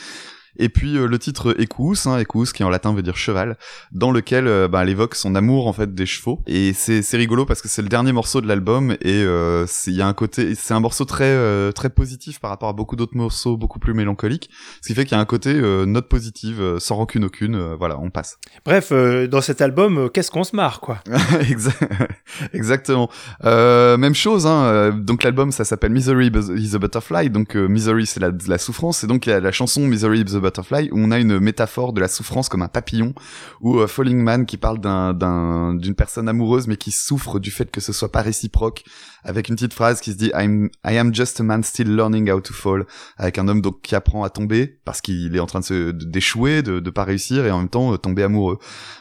Et 0.59 0.69
puis 0.69 0.97
euh, 0.97 1.07
le 1.07 1.19
titre 1.19 1.55
Equus, 1.59 2.07
hein, 2.07 2.19
Equus 2.19 2.53
qui 2.53 2.65
en 2.65 2.71
latin 2.71 2.93
veut 2.93 3.03
dire 3.03 3.17
cheval, 3.17 3.57
dans 3.93 4.11
lequel 4.11 4.47
euh, 4.47 4.69
bah, 4.69 4.83
elle 4.83 4.89
évoque 4.89 5.15
son 5.15 5.35
amour 5.35 5.67
en 5.67 5.73
fait 5.73 5.95
des 5.95 6.07
chevaux. 6.07 6.41
Et 6.47 6.73
c'est 6.73 7.03
c'est 7.03 7.17
rigolo 7.17 7.47
parce 7.47 7.63
que 7.63 7.69
c'est 7.69 7.83
le 7.83 7.89
dernier 7.89 8.13
morceau 8.13 8.41
de 8.41 8.47
l'album 8.47 8.93
et 9.01 9.23
euh, 9.23 9.67
il 9.87 9.95
y 9.95 10.03
a 10.03 10.07
un 10.07 10.13
côté, 10.13 10.55
c'est 10.55 10.75
un 10.75 10.81
morceau 10.81 11.05
très 11.05 11.25
euh, 11.25 11.73
très 11.73 11.91
positif 11.91 12.41
par 12.41 12.51
rapport 12.51 12.69
à 12.69 12.73
beaucoup 12.73 12.97
d'autres 12.97 13.17
morceaux 13.17 13.57
beaucoup 13.57 13.79
plus 13.79 13.95
mélancoliques, 13.95 14.51
ce 14.83 14.89
qui 14.89 14.95
fait 14.95 15.05
qu'il 15.05 15.17
y 15.17 15.19
a 15.19 15.21
un 15.21 15.25
côté 15.25 15.55
note 15.87 16.09
positive, 16.09 16.79
sans 16.79 16.97
rancune 16.97 17.25
aucune. 17.25 17.75
voilà, 17.75 17.99
on 17.99 18.11
passe. 18.11 18.39
Bref, 18.65 18.93
dans 18.93 19.41
cet 19.41 19.61
album, 19.61 20.11
qu'est-ce 20.13 20.31
qu'on 20.31 20.45
se 20.45 20.55
marre 20.55 20.81
quoi 20.81 20.99
Exactement. 22.53 23.09
même 23.45 24.15
chose. 24.15 24.47
Hein, 24.47 24.91
donc 24.93 25.23
l'album 25.23 25.53
ça 25.53 25.65
s'appelle 25.65 25.93
Misery 25.93 26.31
is 26.57 26.75
a 26.75 26.79
Butterfly. 26.79 27.31
Donc 27.31 27.55
Misery 27.55 28.07
c'est 28.07 28.21
la, 28.21 28.31
la 28.47 28.59
souffrance 28.59 29.05
et 29.05 29.07
donc 29.07 29.27
il 29.27 29.31
y 29.31 29.33
a 29.33 29.41
la 29.41 29.53
chanson 29.53 29.87
Misery 29.87 30.21
is 30.21 30.37
a 30.37 30.41
Butterfly, 30.41 30.48
où 30.93 30.99
on 30.99 31.11
a 31.11 31.19
une 31.19 31.39
métaphore 31.39 31.93
de 31.93 32.01
la 32.01 32.09
souffrance 32.09 32.49
comme 32.49 32.63
un 32.63 32.69
papillon, 32.69 33.15
ou 33.61 33.79
euh, 33.79 33.87
Falling 33.87 34.19
Man 34.19 34.47
qui 34.47 34.57
parle 34.57 34.81
d'un 34.81 35.75
d'une 35.75 35.95
personne 35.95 36.29
amoureuse 36.29 36.67
mais 36.67 36.77
qui 36.77 36.91
souffre 36.91 37.39
du 37.39 37.51
fait 37.51 37.71
que 37.71 37.81
ce 37.81 37.93
soit 37.93 38.11
pas 38.11 38.23
réciproque, 38.23 38.85
avec 39.25 39.49
une 39.49 39.55
petite 39.55 39.75
phrase 39.75 40.01
qui 40.01 40.13
se 40.13 40.17
dit 40.17 40.31
I 40.35 40.71
am 40.85 41.15
just 41.15 41.41
a 41.41 41.43
man 41.43 41.63
still 41.63 41.95
learning 41.95 42.31
how 42.31 42.41
to 42.41 42.53
fall, 42.53 42.87
avec 43.17 43.39
un 43.39 43.49
homme 43.49 43.61
donc 43.61 43.83
qui 43.83 43.95
apprend 43.95 44.25
à 44.25 44.31
tomber 44.31 44.79
parce 44.85 45.01
qu'il 45.01 45.35
est 45.35 45.41
en 45.41 45.47
train 45.47 45.61
de 45.61 45.93
d'échouer, 45.93 46.63
de, 46.63 46.81
de 46.81 46.91
pas 46.91 47.05
réussir 47.05 47.47
et 47.47 47.51
en 47.51 47.59
même 47.59 47.69
temps 47.69 47.93
euh, 47.93 47.97
tomber 47.97 48.23
amoureux. 48.23 48.59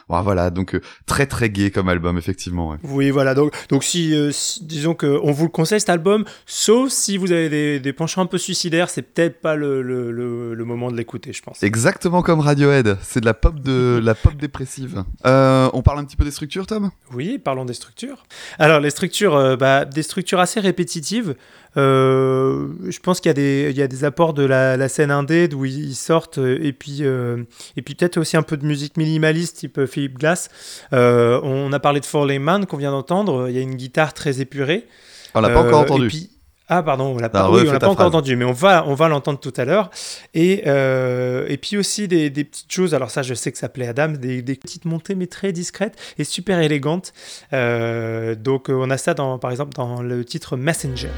voilà, 0.08 0.50
donc 0.50 0.74
euh, 0.74 0.80
très 1.06 1.26
très 1.26 1.50
gay 1.50 1.70
comme 1.70 1.88
album 1.88 2.18
effectivement. 2.18 2.76
Oui, 2.84 3.10
voilà, 3.10 3.34
donc 3.34 3.54
donc 3.68 3.84
si, 3.84 4.14
disons 4.62 4.94
que 4.94 5.18
on 5.22 5.32
vous 5.32 5.44
le 5.44 5.50
conseille 5.50 5.80
cet 5.80 5.90
album, 5.90 6.24
sauf 6.46 6.90
si 6.90 7.16
vous 7.16 7.32
avez 7.32 7.80
des, 7.80 7.92
penchants 7.92 8.22
un 8.22 8.26
peu 8.26 8.38
suicidaires, 8.38 8.90
c'est 8.90 9.02
peut-être 9.02 9.40
pas 9.40 9.56
le 9.56 10.64
moment 10.64 10.90
de 10.90 10.96
l'écouter. 10.96 11.32
Exactement 11.62 12.22
comme 12.22 12.40
Radiohead, 12.40 12.98
c'est 13.02 13.20
de 13.20 13.24
la 13.24 13.34
pop 13.34 13.60
de 13.60 14.00
la 14.02 14.14
pop 14.14 14.34
dépressive. 14.36 15.04
Euh, 15.26 15.68
on 15.72 15.82
parle 15.82 15.98
un 16.00 16.04
petit 16.04 16.16
peu 16.16 16.24
des 16.24 16.30
structures, 16.30 16.66
Tom? 16.66 16.90
Oui, 17.12 17.38
parlons 17.38 17.64
des 17.64 17.74
structures. 17.74 18.24
Alors 18.58 18.80
les 18.80 18.90
structures, 18.90 19.34
euh, 19.34 19.56
bah, 19.56 19.84
des 19.84 20.02
structures 20.02 20.40
assez 20.40 20.60
répétitives. 20.60 21.34
Euh, 21.76 22.68
je 22.88 22.98
pense 23.00 23.20
qu'il 23.20 23.28
y, 23.28 23.30
a 23.30 23.34
des, 23.34 23.68
il 23.70 23.76
y 23.76 23.82
a 23.82 23.88
des 23.88 24.04
apports 24.04 24.34
de 24.34 24.42
la, 24.42 24.88
scène 24.88 25.10
indé 25.10 25.48
d'où 25.48 25.64
ils 25.64 25.94
sortent, 25.94 26.38
et 26.38 26.72
puis, 26.72 27.02
et 27.02 27.82
puis 27.82 27.94
peut-être 27.94 28.16
aussi 28.16 28.36
un 28.36 28.42
peu 28.42 28.56
de 28.56 28.64
musique 28.64 28.96
minimaliste 28.96 29.58
type 29.58 29.86
Philippe 29.86 30.18
Glass. 30.18 30.48
on 30.92 31.72
a 31.72 31.78
parlé 31.78 32.00
de 32.00 32.38
Man 32.38 32.66
qu'on 32.66 32.76
vient 32.76 32.90
d'entendre, 32.90 33.48
il 33.48 33.54
y 33.54 33.58
a 33.58 33.62
une 33.62 33.76
guitare 33.76 34.14
très 34.14 34.40
épurée. 34.40 34.86
On 35.34 35.40
l'a 35.40 35.50
pas 35.50 35.60
encore 35.60 35.80
entendu. 35.80 36.28
Ah 36.68 36.82
pardon, 36.82 37.14
on 37.14 37.18
l'a 37.18 37.30
pas, 37.30 37.48
pas 37.80 37.88
encore 37.88 38.06
entendu, 38.06 38.36
mais 38.36 38.44
on 38.44 38.52
va, 38.52 38.84
on 38.86 38.94
va 38.94 39.08
l'entendre 39.08 39.40
tout 39.40 39.54
à 39.56 39.64
l'heure. 39.64 39.90
Et, 40.34 40.64
euh, 40.66 41.46
et 41.48 41.56
puis 41.56 41.78
aussi 41.78 42.08
des, 42.08 42.28
des, 42.28 42.44
petites 42.44 42.70
choses, 42.70 42.94
alors 42.94 43.10
ça 43.10 43.22
je 43.22 43.32
sais 43.32 43.50
que 43.50 43.58
ça 43.58 43.68
plaît 43.70 43.86
à 43.86 43.90
Adam, 43.90 44.08
des, 44.08 44.42
des 44.42 44.54
petites 44.54 44.84
montées 44.84 45.14
mais 45.14 45.26
très 45.26 45.52
discrètes 45.52 45.96
et 46.18 46.24
super 46.24 46.60
élégantes. 46.60 47.14
Euh, 47.54 48.34
donc 48.34 48.68
on 48.68 48.90
a 48.90 48.98
ça 48.98 49.14
dans, 49.14 49.38
par 49.38 49.50
exemple 49.50 49.72
dans 49.74 50.02
le 50.02 50.24
titre 50.24 50.56
Messenger. 50.56 51.08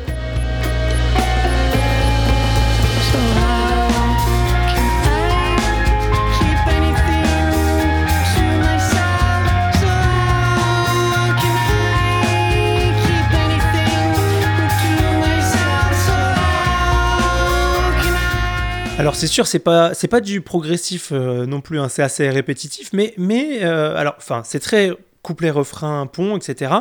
Alors 19.00 19.16
c'est 19.16 19.28
sûr, 19.28 19.46
c'est 19.46 19.60
pas 19.60 19.94
c'est 19.94 20.08
pas 20.08 20.20
du 20.20 20.42
progressif 20.42 21.08
euh, 21.10 21.46
non 21.46 21.62
plus, 21.62 21.80
hein, 21.80 21.88
c'est 21.88 22.02
assez 22.02 22.28
répétitif, 22.28 22.90
mais 22.92 23.14
mais 23.16 23.64
euh, 23.64 23.96
alors 23.96 24.12
enfin 24.18 24.42
c'est 24.44 24.60
très 24.60 24.90
couplet, 25.22 25.50
refrain, 25.50 26.06
pont, 26.06 26.36
etc. 26.36 26.72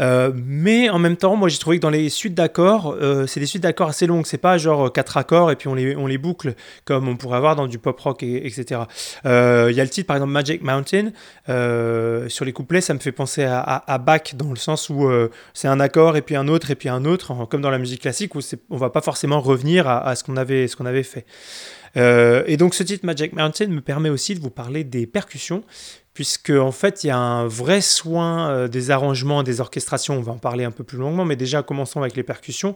Euh, 0.00 0.32
mais 0.34 0.90
en 0.90 0.98
même 0.98 1.16
temps, 1.16 1.36
moi 1.36 1.48
j'ai 1.48 1.58
trouvé 1.58 1.76
que 1.76 1.82
dans 1.82 1.90
les 1.90 2.08
suites 2.10 2.34
d'accords, 2.34 2.94
euh, 3.00 3.26
c'est 3.26 3.40
des 3.40 3.46
suites 3.46 3.62
d'accords 3.62 3.88
assez 3.88 4.06
longues. 4.06 4.26
C'est 4.26 4.38
pas 4.38 4.58
genre 4.58 4.92
quatre 4.92 5.16
accords 5.16 5.50
et 5.50 5.56
puis 5.56 5.68
on 5.68 5.74
les, 5.74 6.18
boucle 6.18 6.54
comme 6.84 7.08
on 7.08 7.16
pourrait 7.16 7.38
avoir 7.38 7.56
dans 7.56 7.66
du 7.66 7.78
pop 7.78 7.98
rock, 7.98 8.22
et, 8.22 8.46
etc. 8.46 8.82
Euh, 9.24 9.68
il 9.70 9.76
y 9.76 9.80
a 9.80 9.84
le 9.84 9.90
titre 9.90 10.06
par 10.06 10.16
exemple 10.16 10.32
Magic 10.32 10.62
Mountain. 10.62 11.12
sur 12.28 12.44
les 12.44 12.52
couplets, 12.52 12.82
ça 12.82 12.92
me 12.92 12.98
fait 12.98 13.12
penser 13.12 13.44
à, 13.44 13.98
Bach 13.98 14.34
dans 14.34 14.50
le 14.50 14.56
sens 14.56 14.90
où 14.90 15.10
c'est 15.54 15.68
un 15.68 15.80
accord 15.80 16.16
et 16.16 16.22
puis 16.22 16.36
un 16.36 16.48
autre 16.48 16.70
et 16.70 16.74
puis 16.74 16.88
un 16.88 17.04
autre, 17.04 17.46
comme 17.46 17.62
dans 17.62 17.70
la 17.70 17.78
musique 17.78 18.02
classique 18.02 18.34
où 18.34 18.40
on 18.68 18.76
va 18.76 18.90
pas 18.90 19.00
forcément 19.00 19.40
revenir 19.40 19.88
à, 19.88 20.06
à 20.06 20.14
ce 20.16 20.24
qu'on 20.24 20.36
avait, 20.36 20.68
ce 20.68 20.76
qu'on 20.76 20.86
avait 20.86 21.02
fait. 21.02 21.24
et 21.96 22.56
donc 22.56 22.74
ce 22.74 22.82
titre 22.82 23.06
Magic 23.06 23.32
Mountain 23.32 23.68
me 23.68 23.80
permet 23.80 24.10
aussi 24.10 24.34
de 24.34 24.40
vous 24.40 24.50
parler 24.50 24.84
des 24.84 25.06
percussions, 25.06 25.62
puisque 26.20 26.50
en 26.50 26.70
fait 26.70 27.02
il 27.02 27.06
y 27.06 27.10
a 27.10 27.16
un 27.16 27.46
vrai 27.46 27.80
soin 27.80 28.50
euh, 28.50 28.68
des 28.68 28.90
arrangements, 28.90 29.42
des 29.42 29.62
orchestrations, 29.62 30.18
on 30.18 30.20
va 30.20 30.32
en 30.32 30.36
parler 30.36 30.64
un 30.64 30.70
peu 30.70 30.84
plus 30.84 30.98
longuement, 30.98 31.24
mais 31.24 31.34
déjà 31.34 31.62
commençons 31.62 31.98
avec 31.98 32.14
les 32.14 32.22
percussions. 32.22 32.74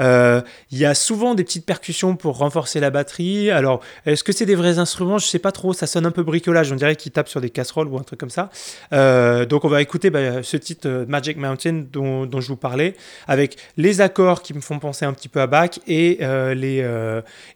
Euh, 0.00 0.40
il 0.70 0.78
y 0.78 0.86
a 0.86 0.94
souvent 0.94 1.34
des 1.34 1.44
petites 1.44 1.66
percussions 1.66 2.16
pour 2.16 2.38
renforcer 2.38 2.80
la 2.80 2.88
batterie. 2.88 3.50
Alors, 3.50 3.82
est-ce 4.06 4.24
que 4.24 4.32
c'est 4.32 4.46
des 4.46 4.54
vrais 4.54 4.78
instruments? 4.78 5.18
Je 5.18 5.26
sais 5.26 5.38
pas 5.38 5.52
trop, 5.52 5.74
ça 5.74 5.86
sonne 5.86 6.06
un 6.06 6.10
peu 6.10 6.22
bricolage, 6.22 6.72
on 6.72 6.76
dirait 6.76 6.96
qu'ils 6.96 7.12
tapent 7.12 7.28
sur 7.28 7.42
des 7.42 7.50
casseroles 7.50 7.88
ou 7.88 7.98
un 7.98 8.02
truc 8.02 8.18
comme 8.18 8.30
ça. 8.30 8.48
Euh, 8.94 9.44
donc 9.44 9.66
on 9.66 9.68
va 9.68 9.82
écouter 9.82 10.08
bah, 10.08 10.42
ce 10.42 10.56
titre 10.56 11.04
Magic 11.06 11.36
Mountain 11.36 11.84
dont, 11.92 12.40
je 12.40 12.48
vous 12.48 12.56
parlais, 12.56 12.96
avec 13.28 13.58
les 13.76 14.00
accords 14.00 14.40
qui 14.40 14.54
me 14.54 14.62
font 14.62 14.78
penser 14.78 15.04
un 15.04 15.12
petit 15.12 15.28
peu 15.28 15.42
à 15.42 15.46
Bach 15.46 15.78
et 15.86 16.16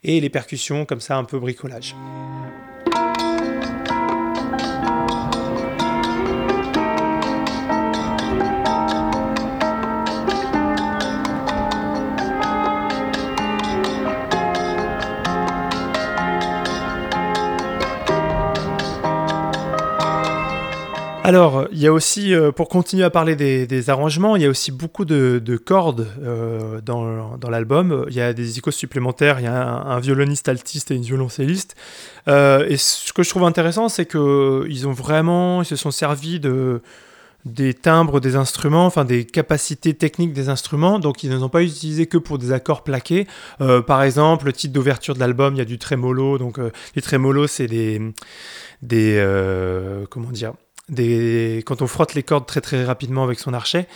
les 0.03 0.29
percussions 0.29 0.85
comme 0.85 1.01
ça 1.01 1.17
un 1.17 1.23
peu 1.23 1.39
bricolage. 1.39 1.95
Alors, 21.23 21.67
il 21.71 21.77
y 21.77 21.85
a 21.85 21.93
aussi, 21.93 22.33
euh, 22.33 22.51
pour 22.51 22.67
continuer 22.67 23.03
à 23.03 23.11
parler 23.11 23.35
des, 23.35 23.89
arrangements, 23.91 24.35
il 24.35 24.41
y 24.41 24.45
a 24.45 24.49
aussi 24.49 24.71
beaucoup 24.71 25.05
de, 25.05 25.57
cordes 25.63 26.07
euh, 26.23 26.81
dans, 26.81 27.37
l'album. 27.47 28.05
Il 28.09 28.15
y 28.15 28.21
a 28.21 28.33
des 28.33 28.57
icônes 28.57 28.73
supplémentaires, 28.73 29.39
il 29.39 29.43
y 29.43 29.47
a 29.47 29.53
un, 29.53 29.99
violoniste 29.99 30.49
altiste 30.49 30.89
et 30.89 30.95
une 30.95 31.03
violoncelliste. 31.03 31.75
Euh, 32.27 32.65
et 32.67 32.75
ce 32.75 33.13
que 33.13 33.21
je 33.21 33.29
trouve 33.29 33.43
intéressant, 33.43 33.87
c'est 33.87 34.07
qu'ils 34.07 34.87
ont 34.87 34.93
vraiment, 34.93 35.61
ils 35.61 35.65
se 35.65 35.75
sont 35.75 35.91
servis 35.91 36.39
de, 36.39 36.81
des 37.45 37.75
timbres 37.75 38.19
des 38.19 38.35
instruments, 38.35 38.87
enfin 38.87 39.05
des 39.05 39.23
capacités 39.23 39.93
techniques 39.93 40.33
des 40.33 40.49
instruments. 40.49 40.97
Donc 40.97 41.23
ils 41.23 41.29
ne 41.29 41.37
sont 41.37 41.49
pas 41.49 41.61
utilisés 41.61 42.07
que 42.07 42.17
pour 42.17 42.39
des 42.39 42.51
accords 42.51 42.83
plaqués. 42.83 43.27
Par 43.85 44.01
exemple, 44.01 44.47
le 44.47 44.53
titre 44.53 44.73
d'ouverture 44.73 45.13
de 45.13 45.19
l'album, 45.19 45.53
il 45.53 45.59
y 45.59 45.61
a 45.61 45.65
du 45.65 45.77
trémolo. 45.77 46.39
Donc 46.39 46.59
les 46.95 47.01
trémolos, 47.03 47.47
c'est 47.47 47.67
des, 47.67 48.01
des 48.81 49.23
comment 50.09 50.31
dire, 50.31 50.53
quand 50.91 51.81
on 51.81 51.87
frotte 51.87 52.13
les 52.13 52.23
cordes 52.23 52.45
très 52.45 52.61
très 52.61 52.83
rapidement 52.83 53.23
avec 53.23 53.39
son 53.39 53.53
archet. 53.53 53.87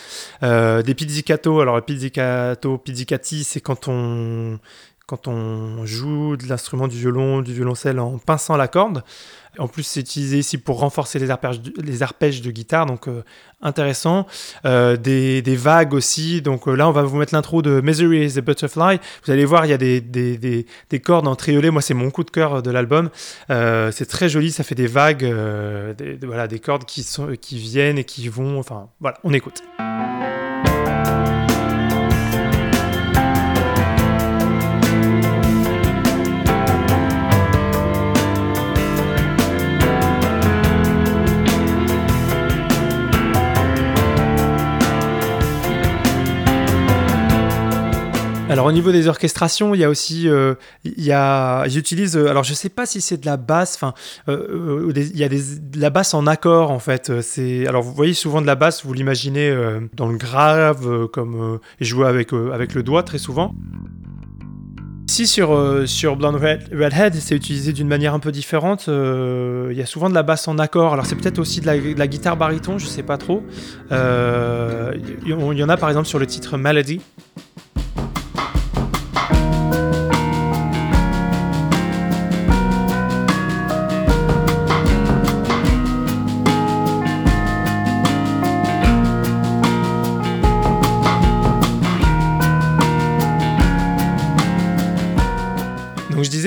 des 0.41 0.95
pizzicato. 0.95 1.59
Alors 1.61 1.75
le 1.75 1.81
pizzicato, 1.81 2.77
pizzicati, 2.77 3.43
c'est 3.43 3.61
quand 3.61 3.87
on 3.87 4.59
quand 5.07 5.27
on 5.27 5.85
joue 5.85 6.35
de 6.35 6.47
l'instrument 6.47 6.87
du 6.87 6.97
violon, 6.97 7.41
du 7.41 7.53
violoncelle 7.53 7.99
en 7.99 8.17
pinçant 8.17 8.57
la 8.57 8.67
corde. 8.67 9.03
En 9.59 9.67
plus, 9.67 9.83
c'est 9.83 9.99
utilisé 9.99 10.39
ici 10.39 10.57
pour 10.57 10.79
renforcer 10.79 11.19
les 11.19 11.29
arpèges, 11.29 11.61
les 11.81 12.03
arpèges 12.03 12.41
de 12.41 12.51
guitare, 12.51 12.85
donc 12.85 13.07
euh, 13.07 13.23
intéressant. 13.61 14.27
Euh, 14.65 14.97
des, 14.97 15.41
vagues 15.55 15.93
aussi, 15.93 16.41
donc 16.41 16.67
euh, 16.67 16.75
là, 16.75 16.87
on 16.89 16.91
va 16.91 17.03
vous 17.03 17.17
mettre 17.17 17.33
l'intro 17.33 17.61
de 17.61 17.81
Misery 17.81 18.25
is 18.25 18.37
a 18.37 18.41
Butterfly. 18.41 18.99
Vous 19.25 19.31
allez 19.31 19.45
voir, 19.45 19.65
il 19.65 19.69
y 19.69 19.73
a 19.73 19.77
des, 19.77 20.01
des, 20.01 20.99
cordes 20.99 21.27
en 21.27 21.35
triolet. 21.35 21.71
Moi, 21.71 21.81
c'est 21.81 21.93
mon 21.93 22.11
coup 22.11 22.23
de 22.23 22.31
cœur 22.31 22.61
de 22.61 22.71
l'album. 22.71 23.09
c'est 23.49 24.07
très 24.07 24.29
joli, 24.29 24.51
ça 24.51 24.63
fait 24.63 24.75
des 24.75 24.87
vagues, 24.87 25.25
voilà, 26.23 26.47
des 26.47 26.59
cordes 26.59 26.85
qui 26.85 27.57
viennent 27.57 27.97
et 27.97 28.03
qui 28.03 28.27
vont. 28.29 28.59
Enfin, 28.59 28.89
voilà, 28.99 29.17
on 29.23 29.33
écoute. 29.33 29.63
Alors 48.55 48.67
au 48.67 48.71
niveau 48.71 48.93
des 48.93 49.09
orchestrations, 49.09 49.75
il 49.75 49.81
y 49.81 49.83
a 49.83 49.89
aussi, 49.89 50.29
euh, 50.29 50.55
il 50.85 51.03
y 51.03 51.11
a, 51.11 51.67
j'utilise, 51.67 52.15
euh, 52.15 52.29
alors 52.29 52.45
je 52.45 52.53
sais 52.53 52.69
pas 52.69 52.85
si 52.85 53.01
c'est 53.01 53.17
de 53.17 53.25
la 53.25 53.35
basse, 53.35 53.75
enfin, 53.75 53.93
euh, 54.29 54.93
il 54.95 55.17
y 55.17 55.25
a 55.25 55.27
des, 55.27 55.59
de 55.59 55.77
la 55.77 55.89
basse 55.89 56.13
en 56.13 56.25
accord 56.25 56.71
en 56.71 56.79
fait. 56.79 57.19
C'est, 57.19 57.67
alors 57.67 57.83
vous 57.83 57.93
voyez 57.93 58.13
souvent 58.13 58.41
de 58.41 58.47
la 58.47 58.55
basse, 58.55 58.85
vous 58.85 58.93
l'imaginez 58.93 59.53
dans 59.91 60.07
le 60.07 60.15
grave, 60.15 61.09
comme 61.09 61.59
jouer 61.81 62.07
avec 62.07 62.31
avec 62.31 62.75
le 62.75 62.81
doigt 62.81 63.03
très 63.03 63.17
souvent. 63.17 63.53
Ici 65.09 65.27
sur, 65.27 65.83
sur 65.85 66.15
Blonde 66.15 66.37
Red, 66.37 66.69
Redhead, 66.71 67.13
c'est 67.15 67.35
utilisé 67.35 67.73
d'une 67.73 67.89
manière 67.89 68.13
un 68.13 68.19
peu 68.19 68.31
différente. 68.31 68.85
Il 68.87 69.77
y 69.77 69.81
a 69.81 69.85
souvent 69.85 70.09
de 70.09 70.15
la 70.15 70.23
basse 70.23 70.47
en 70.47 70.59
accord. 70.59 70.93
Alors 70.93 71.05
c'est 71.05 71.17
peut-être 71.17 71.39
aussi 71.39 71.59
de 71.59 71.65
la, 71.65 71.77
de 71.77 71.99
la, 71.99 72.07
guitare 72.07 72.37
baryton, 72.37 72.77
je 72.77 72.85
sais 72.85 73.03
pas 73.03 73.17
trop. 73.17 73.43
Il 73.91 75.27
y 75.27 75.63
en 75.63 75.69
a 75.69 75.75
par 75.75 75.89
exemple 75.89 76.07
sur 76.07 76.19
le 76.19 76.25
titre 76.25 76.55
Melody. 76.55 77.01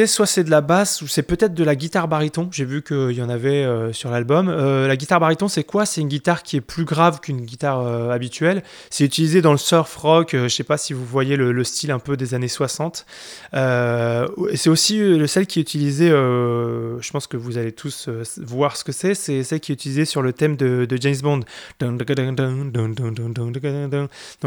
Soit 0.06 0.26
c'est 0.26 0.44
de 0.44 0.50
la 0.50 0.60
basse 0.60 1.02
ou 1.02 1.08
c'est 1.08 1.22
peut-être 1.22 1.54
de 1.54 1.64
la 1.64 1.74
guitare 1.74 2.08
baryton. 2.08 2.48
J'ai 2.52 2.64
vu 2.64 2.82
qu'il 2.82 3.12
y 3.12 3.22
en 3.22 3.28
avait 3.28 3.64
euh, 3.64 3.92
sur 3.92 4.10
l'album. 4.10 4.48
Euh, 4.48 4.86
la 4.86 4.96
guitare 4.96 5.20
baryton, 5.20 5.48
c'est 5.48 5.64
quoi? 5.64 5.86
C'est 5.86 6.00
une 6.00 6.08
guitare 6.08 6.42
qui 6.42 6.56
est 6.56 6.60
plus 6.60 6.84
grave 6.84 7.20
qu'une 7.20 7.42
guitare 7.42 7.80
euh, 7.80 8.10
habituelle. 8.10 8.62
C'est 8.90 9.04
utilisé 9.04 9.42
dans 9.42 9.52
le 9.52 9.58
surf 9.58 9.94
rock. 9.96 10.30
je 10.32 10.48
sais 10.48 10.64
pas 10.64 10.78
si 10.78 10.92
vous 10.92 11.04
voyez 11.04 11.36
le, 11.36 11.64
style 11.64 11.90
un 11.90 11.98
peu 11.98 12.16
des 12.16 12.34
années 12.34 12.48
60. 12.48 13.04
c'est 13.52 14.68
aussi 14.68 15.26
celle 15.26 15.46
qui 15.46 15.58
est 15.58 15.62
utilisée. 15.62 16.08
je 16.08 17.10
pense 17.10 17.26
que 17.26 17.36
vous 17.36 17.58
allez 17.58 17.72
tous 17.72 18.08
voir 18.38 18.76
ce 18.76 18.84
que 18.84 18.92
c'est. 18.92 19.14
C'est 19.14 19.42
celle 19.42 19.60
qui 19.60 19.72
est 19.72 19.74
utilisée 19.74 20.04
sur 20.04 20.22
le 20.22 20.32
thème 20.32 20.56
de, 20.56 20.84
de 20.84 20.96
James 21.00 21.16
Bond. 21.22 21.40
Donc 21.80 21.98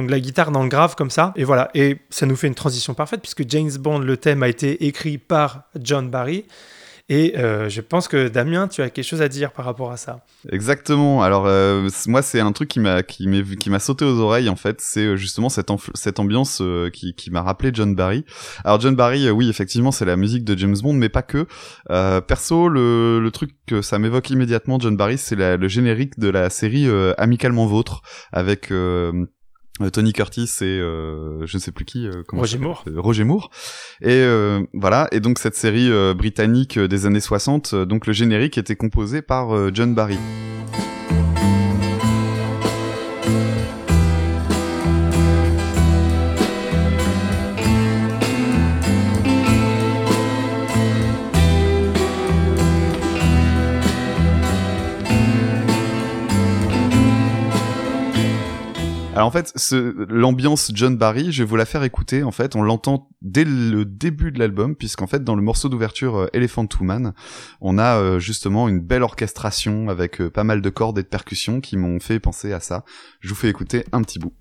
la 0.09 0.19
guitare 0.19 0.51
dans 0.51 0.63
le 0.63 0.69
grave 0.69 0.95
comme 0.95 1.09
ça. 1.09 1.33
Et 1.35 1.43
voilà. 1.43 1.69
Et 1.73 1.97
ça 2.09 2.25
nous 2.25 2.35
fait 2.35 2.47
une 2.47 2.55
transition 2.55 2.93
parfaite 2.93 3.21
puisque 3.21 3.47
James 3.49 3.71
Bond, 3.79 3.99
le 3.99 4.17
thème 4.17 4.43
a 4.43 4.47
été 4.47 4.85
écrit 4.85 5.17
John 5.79 6.09
Barry. 6.09 6.45
Et 7.11 7.37
euh, 7.37 7.67
je 7.67 7.81
pense 7.81 8.07
que 8.07 8.29
Damien, 8.29 8.69
tu 8.69 8.81
as 8.81 8.89
quelque 8.89 9.03
chose 9.05 9.21
à 9.21 9.27
dire 9.27 9.51
par 9.51 9.65
rapport 9.65 9.91
à 9.91 9.97
ça. 9.97 10.23
Exactement. 10.49 11.21
Alors 11.21 11.45
euh, 11.45 11.89
moi, 12.07 12.21
c'est 12.21 12.39
un 12.39 12.53
truc 12.53 12.69
qui 12.69 12.79
m'a 12.79 13.03
qui 13.03 13.27
m'a 13.27 13.79
sauté 13.79 14.05
aux 14.05 14.17
oreilles 14.19 14.47
en 14.47 14.55
fait. 14.55 14.79
C'est 14.79 15.05
euh, 15.05 15.15
justement 15.17 15.49
cette 15.49 16.19
ambiance 16.19 16.63
qui, 16.93 17.13
qui 17.13 17.29
m'a 17.29 17.41
rappelé 17.41 17.71
John 17.73 17.95
Barry. 17.95 18.23
Alors 18.63 18.79
John 18.79 18.95
Barry, 18.95 19.29
oui, 19.29 19.49
effectivement, 19.49 19.91
c'est 19.91 20.05
la 20.05 20.15
musique 20.15 20.45
de 20.45 20.57
James 20.57 20.77
Bond, 20.81 20.93
mais 20.93 21.09
pas 21.09 21.21
que. 21.21 21.47
perso, 22.21 22.69
le, 22.69 23.19
le 23.19 23.31
truc 23.31 23.51
que 23.67 23.81
ça 23.81 23.99
m'évoque 23.99 24.29
immédiatement, 24.29 24.79
John 24.79 24.95
Barry, 24.95 25.17
c'est 25.17 25.35
le 25.35 25.67
générique 25.67 26.17
de 26.17 26.29
la 26.29 26.49
série 26.49 26.87
Amicalement 27.17 27.65
Vôtre 27.65 28.03
avec 28.31 28.71
Tony 29.89 30.13
Curtis 30.13 30.49
et 30.61 30.65
euh, 30.65 31.45
je 31.45 31.57
ne 31.57 31.61
sais 31.61 31.71
plus 31.71 31.85
qui 31.85 32.07
euh, 32.07 32.23
Roger 32.31 32.57
Moore. 32.57 32.85
Roger 32.95 33.23
Moore. 33.23 33.49
Et 34.01 34.25
voilà. 34.73 35.07
Et 35.11 35.19
donc 35.19 35.39
cette 35.39 35.55
série 35.55 35.89
britannique 36.13 36.77
des 36.77 37.05
années 37.05 37.19
60 37.19 37.75
donc 37.75 38.07
le 38.07 38.13
générique 38.13 38.57
était 38.57 38.75
composé 38.75 39.21
par 39.21 39.73
John 39.73 39.93
Barry 39.93 40.17
Alors 59.13 59.27
en 59.27 59.31
fait, 59.31 59.53
l'ambiance 60.07 60.71
John 60.73 60.95
Barry, 60.95 61.33
je 61.33 61.43
vais 61.43 61.49
vous 61.49 61.57
la 61.57 61.65
faire 61.65 61.83
écouter. 61.83 62.23
En 62.23 62.31
fait, 62.31 62.55
on 62.55 62.61
l'entend 62.61 63.09
dès 63.21 63.43
le 63.43 63.83
début 63.83 64.31
de 64.31 64.39
l'album, 64.39 64.73
puisqu'en 64.73 65.05
fait, 65.05 65.21
dans 65.21 65.35
le 65.35 65.41
morceau 65.41 65.67
d'ouverture 65.67 66.15
euh, 66.15 66.27
Elephant 66.31 66.65
Man, 66.79 67.13
on 67.59 67.77
a 67.77 67.97
euh, 67.97 68.19
justement 68.19 68.69
une 68.69 68.79
belle 68.79 69.03
orchestration 69.03 69.89
avec 69.89 70.21
euh, 70.21 70.29
pas 70.29 70.45
mal 70.45 70.61
de 70.61 70.69
cordes 70.69 70.97
et 70.97 71.03
de 71.03 71.07
percussions 71.09 71.59
qui 71.59 71.75
m'ont 71.75 71.99
fait 71.99 72.21
penser 72.21 72.53
à 72.53 72.61
ça. 72.61 72.85
Je 73.19 73.27
vous 73.27 73.35
fais 73.35 73.49
écouter 73.49 73.83
un 73.91 74.01
petit 74.01 74.17
bout. 74.17 74.33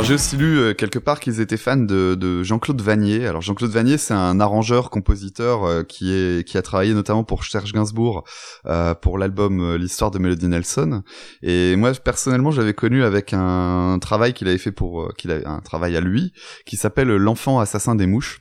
Alors 0.00 0.08
j'ai 0.08 0.14
aussi 0.14 0.38
lu 0.38 0.58
euh, 0.58 0.72
quelque 0.72 0.98
part 0.98 1.20
qu'ils 1.20 1.42
étaient 1.42 1.58
fans 1.58 1.76
de, 1.76 2.42
Jean-Claude 2.42 2.80
Vanier. 2.80 3.26
Alors 3.26 3.42
Jean-Claude 3.42 3.70
Vanier, 3.70 3.98
c'est 3.98 4.14
un 4.14 4.40
arrangeur, 4.40 4.88
compositeur 4.88 5.64
euh, 5.64 5.82
qui 5.82 6.56
a 6.56 6.62
travaillé 6.62 6.94
notamment 6.94 7.22
pour 7.22 7.44
Serge 7.44 7.74
Gainsbourg 7.74 8.24
euh, 8.64 8.94
pour 8.94 9.18
l'album 9.18 9.76
L'histoire 9.76 10.10
de 10.10 10.18
Melody 10.18 10.48
Nelson. 10.48 11.02
Et 11.42 11.76
moi 11.76 11.92
personnellement, 11.92 12.50
j'avais 12.50 12.72
connu 12.72 13.04
avec 13.04 13.34
un 13.34 13.98
travail 14.00 14.32
qu'il 14.32 14.48
avait 14.48 14.56
fait 14.56 14.72
pour 14.72 15.12
qu'il 15.18 15.32
a 15.32 15.46
un 15.46 15.60
travail 15.60 15.94
à 15.98 16.00
lui 16.00 16.32
qui 16.64 16.78
s'appelle 16.78 17.08
L'enfant 17.08 17.60
assassin 17.60 17.94
des 17.94 18.06
mouches 18.06 18.40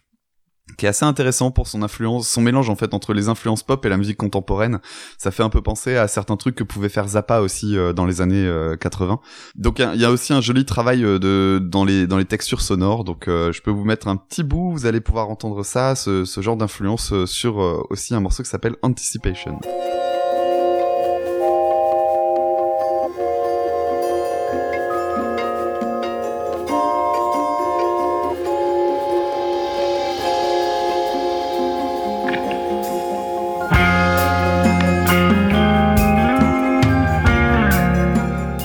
qui 0.77 0.85
est 0.85 0.89
assez 0.89 1.05
intéressant 1.05 1.51
pour 1.51 1.67
son 1.67 1.81
influence, 1.81 2.27
son 2.27 2.41
mélange 2.41 2.69
en 2.69 2.75
fait 2.75 2.93
entre 2.93 3.13
les 3.13 3.29
influences 3.29 3.63
pop 3.63 3.85
et 3.85 3.89
la 3.89 3.97
musique 3.97 4.17
contemporaine. 4.17 4.79
Ça 5.17 5.31
fait 5.31 5.43
un 5.43 5.49
peu 5.49 5.61
penser 5.61 5.95
à 5.95 6.07
certains 6.07 6.37
trucs 6.37 6.55
que 6.55 6.63
pouvait 6.63 6.89
faire 6.89 7.07
Zappa 7.07 7.39
aussi 7.39 7.77
euh, 7.77 7.93
dans 7.93 8.05
les 8.05 8.21
années 8.21 8.49
80. 8.79 9.13
Euh, 9.13 9.17
donc 9.55 9.79
il 9.79 9.99
y, 9.99 10.05
a 10.05 10.11
aussi 10.11 10.33
un 10.33 10.41
joli 10.41 10.65
travail 10.65 11.03
euh, 11.03 11.19
de 11.19 11.59
dans 11.61 11.85
les 11.85 12.07
dans 12.07 12.17
les 12.17 12.25
textures 12.25 12.61
sonores. 12.61 13.03
Donc 13.03 13.25
je 13.27 13.61
peux 13.61 13.71
vous 13.71 13.85
mettre 13.85 14.07
un 14.07 14.15
petit 14.15 14.43
bout, 14.43 14.71
vous 14.71 14.85
allez 14.85 15.01
pouvoir 15.01 15.29
entendre 15.29 15.63
ça, 15.63 15.95
ce, 15.95 16.25
ce 16.25 16.41
genre 16.41 16.57
d'influence 16.57 17.13
sur 17.25 17.57
aussi 17.89 18.15
un 18.15 18.19
morceau 18.19 18.43
qui 18.43 18.49
s'appelle 18.49 18.75
Anticipation. 18.81 19.59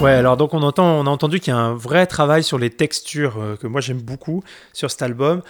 Ouais, 0.05 0.13
alors 0.13 0.37
donc 0.37 0.53
on 0.53 0.63
entend, 0.63 1.01
on 1.01 1.07
a 1.07 1.09
entendu 1.09 1.41
qu'il 1.41 1.55
y 1.55 1.57
a 1.57 1.59
un 1.59 1.73
vrai 1.73 2.07
travail 2.07 2.45
sur 2.45 2.59
les 2.59 2.69
textures 2.69 3.39
euh, 3.41 3.57
que 3.57 3.67
moi 3.67 3.81
j'aime 3.81 4.03
beaucoup 4.03 4.43
sur 4.75 4.91
cet 4.91 5.01
album. 5.01 5.41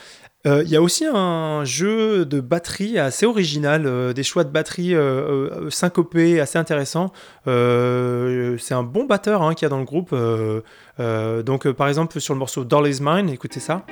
Euh, 0.46 0.62
il 0.64 0.70
y 0.70 0.76
a 0.76 0.82
aussi 0.82 1.06
un 1.12 1.64
jeu 1.64 2.24
de 2.24 2.40
batterie 2.40 2.96
assez 2.96 3.26
original, 3.26 3.84
euh, 3.86 4.12
des 4.12 4.22
choix 4.22 4.44
de 4.44 4.50
batterie 4.50 4.94
euh, 4.94 5.70
syncopés 5.70 6.38
assez 6.38 6.56
intéressants. 6.56 7.12
c'est 7.46 8.74
un 8.74 8.84
bon 8.84 9.06
batteur 9.06 9.42
hein, 9.42 9.54
qu'il 9.54 9.64
y 9.64 9.66
a 9.66 9.70
dans 9.70 9.78
le 9.78 9.84
groupe. 9.84 10.14
donc, 11.44 11.68
par 11.72 11.88
exemple, 11.88 12.20
sur 12.20 12.34
le 12.34 12.38
morceau 12.38 12.64
Doll 12.64 12.86
Is 12.86 12.98
Mine, 13.00 13.30
écoutez 13.30 13.58
ça. 13.58 13.84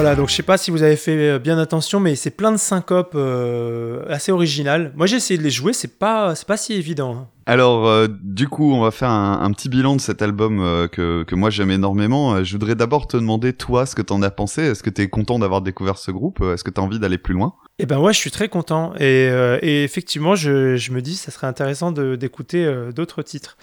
Voilà, 0.00 0.14
donc 0.14 0.28
je 0.28 0.34
sais 0.36 0.44
pas 0.44 0.56
si 0.56 0.70
vous 0.70 0.84
avez 0.84 0.94
fait 0.94 1.18
euh, 1.18 1.38
bien 1.40 1.58
attention, 1.58 1.98
mais 1.98 2.14
c'est 2.14 2.30
plein 2.30 2.52
de 2.52 2.56
syncopes 2.56 3.16
euh, 3.16 4.04
assez 4.08 4.30
originales. 4.30 4.92
Moi 4.94 5.06
j'ai 5.06 5.16
essayé 5.16 5.36
de 5.36 5.42
les 5.42 5.50
jouer, 5.50 5.72
c'est 5.72 5.98
pas, 5.98 6.36
c'est 6.36 6.46
pas 6.46 6.56
si 6.56 6.72
évident. 6.74 7.16
Hein. 7.16 7.26
Alors, 7.46 7.88
euh, 7.88 8.06
du 8.22 8.46
coup, 8.46 8.72
on 8.72 8.80
va 8.80 8.92
faire 8.92 9.10
un, 9.10 9.50
petit 9.50 9.68
bilan 9.68 9.96
de 9.96 10.00
cet 10.00 10.22
album 10.22 10.58
que, 10.92 11.24
que 11.24 11.34
moi 11.34 11.50
j'aime 11.50 11.72
énormément. 11.72 12.44
Je 12.44 12.52
voudrais 12.52 12.76
d'abord 12.76 13.08
te 13.08 13.16
demander, 13.16 13.52
toi, 13.54 13.86
ce 13.86 13.96
que 13.96 14.02
t'en 14.02 14.22
as 14.22 14.30
pensé. 14.30 14.62
Est-ce 14.62 14.84
que 14.84 14.90
t'es 14.90 15.08
content 15.08 15.40
d'avoir 15.40 15.62
découvert 15.62 15.98
ce 15.98 16.12
groupe? 16.12 16.42
Est-ce 16.42 16.62
que 16.62 16.70
t'as 16.70 16.82
envie 16.82 17.00
d'aller 17.00 17.18
plus 17.18 17.34
loin? 17.34 17.54
Eh 17.80 17.86
ben 17.86 17.98
ouais, 17.98 18.12
je 18.12 18.18
suis 18.18 18.30
très 18.30 18.48
content. 18.48 18.92
Et, 19.00 19.28
et 19.62 19.82
effectivement, 19.82 20.36
je, 20.36 20.76
je, 20.76 20.92
me 20.92 21.02
dis, 21.02 21.16
ça 21.16 21.32
serait 21.32 21.48
intéressant 21.48 21.90
d'écouter 21.90 22.72
d'autres 22.94 23.22
titres. 23.22 23.56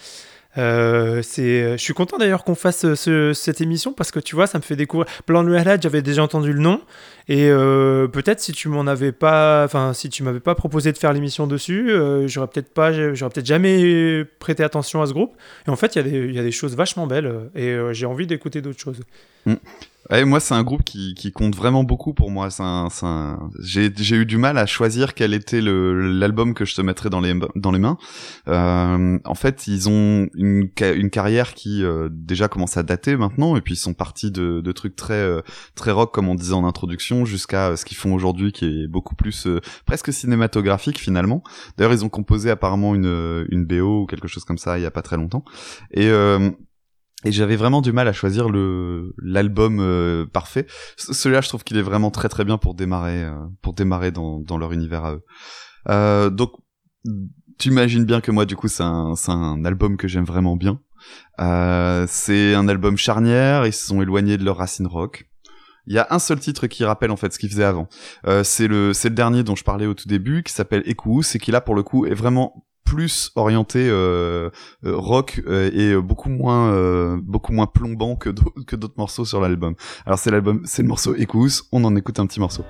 Euh, 0.58 1.22
c'est, 1.22 1.78
je 1.78 1.82
suis 1.82 1.94
content 1.94 2.18
d'ailleurs 2.18 2.44
qu'on 2.44 2.56
fasse 2.56 2.94
ce, 2.96 3.34
cette 3.34 3.62
émission 3.62 3.94
parce 3.94 4.12
que 4.12 4.20
tu 4.20 4.36
vois, 4.36 4.48
ça 4.48 4.58
me 4.58 4.64
fait 4.64 4.76
découvrir. 4.76 5.08
Plan 5.26 5.44
de 5.44 5.56
j'avais 5.82 6.02
déjà 6.02 6.24
entendu 6.24 6.54
le 6.54 6.60
nom 6.60 6.82
et 7.28 7.50
euh, 7.50 8.08
peut-être 8.08 8.40
si 8.40 8.52
tu 8.52 8.70
m'en 8.70 8.88
avais 8.88 9.12
pas, 9.12 9.64
enfin 9.66 9.94
si 9.94 10.10
tu 10.10 10.24
m'avais 10.24 10.40
pas 10.40 10.56
proposé 10.56 10.92
de 10.92 10.98
faire 10.98 11.14
l'émission 11.14 11.48
dessus, 11.48 11.92
euh, 11.92 12.28
j'aurais 12.28 12.48
peut-être 12.48 12.74
pas, 12.74 12.92
j'aurais 13.14 13.32
peut-être 13.32 13.46
jamais 13.46 14.24
prêté 14.40 14.64
attention 14.64 15.02
à 15.02 15.08
ce 15.08 15.14
groupe. 15.14 15.36
Et 15.68 15.70
en 15.70 15.76
fait, 15.76 15.96
il 15.96 16.08
y, 16.08 16.34
y, 16.36 16.40
a 16.40 16.44
des 16.44 16.52
choses 16.52 16.76
vachement 16.76 17.08
belles 17.08 17.50
et 17.56 17.76
j'ai 17.92 18.06
envie 18.06 18.28
d'écouter 18.28 18.62
d'autres 18.62 18.80
choses. 18.80 19.02
Mm. 19.46 19.56
Ouais, 20.12 20.24
moi, 20.24 20.40
c'est 20.40 20.54
un 20.54 20.62
groupe 20.62 20.84
qui, 20.84 21.16
qui, 21.16 21.32
compte 21.32 21.56
vraiment 21.56 21.84
beaucoup 21.84 22.14
pour 22.14 22.30
moi. 22.30 22.52
C'est 22.52 22.62
un, 22.62 23.50
J'ai, 23.60 23.92
j'ai 23.96 24.16
eu 24.18 24.26
du 24.28 24.38
mal 24.38 24.60
à 24.60 24.68
choisir 24.68 25.16
quel 25.16 25.34
était 25.34 25.62
le, 25.62 26.12
l'album 26.12 26.54
que 26.54 26.64
je 26.64 26.76
te 26.76 26.82
mettrais 26.82 27.10
dans 27.10 27.22
les, 27.22 27.34
dans 27.56 27.72
les 27.72 27.80
mains. 27.80 27.98
Euh, 28.48 29.18
en 29.26 29.34
fait, 29.34 29.66
ils 29.66 29.90
ont 29.90 30.30
une, 30.36 30.70
une 30.80 31.10
carrière 31.10 31.56
qui 31.56 31.84
euh, 31.84 32.08
déjà 32.12 32.48
commence 32.48 32.78
à 32.78 32.84
dater 32.84 33.18
maintenant, 33.18 33.56
et 33.56 33.62
puis 33.62 33.74
ils 33.74 33.78
sont 33.78 33.96
partis 33.96 34.30
de, 34.30 34.62
de 34.62 34.72
trucs 34.72 34.96
très, 34.96 35.14
euh, 35.16 35.42
très 35.74 35.92
rock, 35.92 36.14
comme 36.14 36.30
on 36.30 36.36
disait 36.36 36.54
en 36.54 36.66
introduction, 36.66 37.26
jusqu'à 37.26 37.76
ce 37.76 37.84
qu'ils 37.84 37.98
font 37.98 38.14
aujourd'hui, 38.14 38.52
qui 38.52 38.66
est 38.84 38.88
beaucoup 38.88 39.16
plus 39.16 39.48
euh, 39.48 39.60
presque 39.88 40.14
cinématographique 40.14 41.00
finalement. 41.00 41.44
D'ailleurs, 41.78 41.94
ils 41.94 42.06
ont 42.06 42.10
composé 42.10 42.52
apparemment 42.52 42.94
une, 42.94 43.46
une 43.50 43.66
BO 43.66 44.04
ou 44.04 44.06
quelque 44.06 44.28
chose 44.28 44.46
comme 44.46 44.60
ça 44.60 44.78
il 44.78 44.84
y 44.84 44.86
a 44.86 44.92
pas 44.92 45.02
très 45.02 45.18
longtemps. 45.18 45.44
Et 45.92 46.12
et 47.24 47.32
j'avais 47.32 47.56
vraiment 47.56 47.82
du 47.82 47.92
mal 47.92 48.08
à 48.08 48.14
choisir 48.14 48.50
le 48.50 49.14
l'album 49.18 49.80
euh, 49.80 50.26
parfait. 50.26 50.68
Celui-là, 50.98 51.42
je 51.42 51.50
trouve 51.50 51.64
qu'il 51.64 51.78
est 51.78 51.82
vraiment 51.82 52.12
très 52.12 52.30
très 52.30 52.44
bien 52.44 52.58
pour 52.58 52.76
démarrer 52.76 53.24
euh, 53.24 53.36
pour 53.62 53.74
démarrer 53.74 54.12
dans, 54.12 54.40
dans 54.40 54.58
leur 54.58 54.74
univers 54.74 55.06
à 55.06 55.14
eux. 55.14 55.24
Euh, 55.90 56.30
donc 56.30 56.52
tu 57.58 57.70
imagines 57.70 58.06
bien 58.06 58.22
que 58.22 58.32
moi 58.32 58.46
du 58.46 58.56
coup 58.56 58.68
c'est 58.68 58.84
un 58.84 59.16
c'est 59.16 59.32
un 59.32 59.64
album 59.66 59.98
que 59.98 60.08
j'aime 60.08 60.26
vraiment 60.26 60.56
bien. 60.56 60.80
Euh, 61.40 62.06
c'est 62.10 62.54
un 62.56 62.68
album 62.68 62.98
charnière, 62.98 63.66
ils 63.66 63.74
se 63.74 63.88
sont 63.88 64.02
éloignés 64.02 64.38
de 64.38 64.44
leur 64.44 64.58
racine 64.58 64.88
rock. 64.88 65.30
Il 65.88 65.94
y 65.94 66.00
a 66.00 66.08
un 66.10 66.18
seul 66.20 66.40
titre 66.40 66.66
qui 66.66 66.84
rappelle 66.84 67.12
en 67.12 67.16
fait 67.16 67.32
ce 67.32 67.38
qu'ils 67.38 67.50
faisaient 67.50 67.64
avant. 67.64 67.88
Euh, 68.26 68.44
c'est 68.44 68.68
le 68.68 68.94
c'est 68.94 69.10
le 69.10 69.16
dernier 69.16 69.44
dont 69.44 69.56
je 69.56 69.64
parlais 69.64 69.86
au 69.86 69.94
tout 69.94 70.08
début 70.08 70.42
qui 70.44 70.52
s'appelle 70.52 70.82
Ekous 70.86 71.36
et 71.36 71.40
qui 71.40 71.52
là 71.52 71.62
pour 71.62 71.76
le 71.76 71.84
coup 71.84 72.06
est 72.06 72.16
vraiment 72.16 72.65
plus 72.86 73.32
orienté 73.36 73.90
euh, 73.90 74.50
euh 74.86 74.96
rock 74.96 75.42
euh, 75.48 75.70
et 75.74 76.02
beaucoup 76.02 76.30
moins 76.30 76.72
euh, 76.72 77.18
beaucoup 77.22 77.52
moins 77.52 77.68
plombant 77.68 78.16
que 78.16 78.30
que 78.66 78.76
d'autres 78.76 78.94
morceaux 78.98 79.26
sur 79.26 79.42
l'album. 79.42 79.76
Alors 80.06 80.20
c'est 80.20 80.32
l'album, 80.32 80.62
c'est 80.66 80.84
le 80.84 80.88
morceau 80.88 81.16
Écouse, 81.16 81.64
on 81.72 81.84
en 81.84 81.96
écoute 81.96 82.20
un 82.20 82.28
petit 82.28 82.40
morceau. 82.40 82.64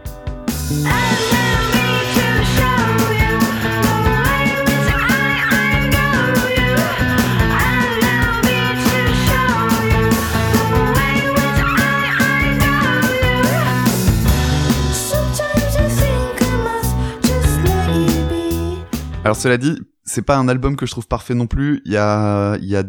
Alors 19.25 19.35
cela 19.35 19.57
dit, 19.57 19.79
c'est 20.05 20.21
pas 20.21 20.37
un 20.37 20.47
album 20.47 20.75
que 20.75 20.85
je 20.85 20.91
trouve 20.91 21.07
parfait 21.07 21.33
non 21.33 21.47
plus. 21.47 21.81
Il 21.85 21.91
y 21.91 21.97
a, 21.97 22.57
y 22.61 22.75
a 22.75 22.83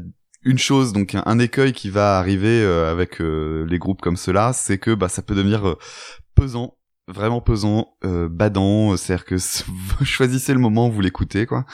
une 0.47 0.59
chose, 0.59 0.93
donc 0.93 1.15
un 1.15 1.39
écueil 1.41 1.73
qui 1.73 1.91
va 1.91 2.19
arriver 2.19 2.63
euh, 2.63 2.91
avec 2.91 3.21
euh, 3.21 3.67
les 3.69 3.79
groupes 3.79 4.01
comme 4.01 4.17
cela, 4.17 4.53
c'est 4.53 4.79
que 4.79 4.95
bah, 4.95 5.09
ça 5.09 5.21
peut 5.21 5.35
devenir 5.35 5.67
euh, 5.67 5.79
pesant, 6.37 6.77
vraiment 7.09 7.41
pesant, 7.41 7.97
badant, 8.03 8.97
c'est-à-dire 8.97 9.25
que 9.25 9.37
choisissez 10.05 10.53
le 10.53 10.61
moment 10.61 10.89
où 10.89 10.93
vous 10.93 11.01
l'écoutez, 11.01 11.47
quoi. 11.47 11.65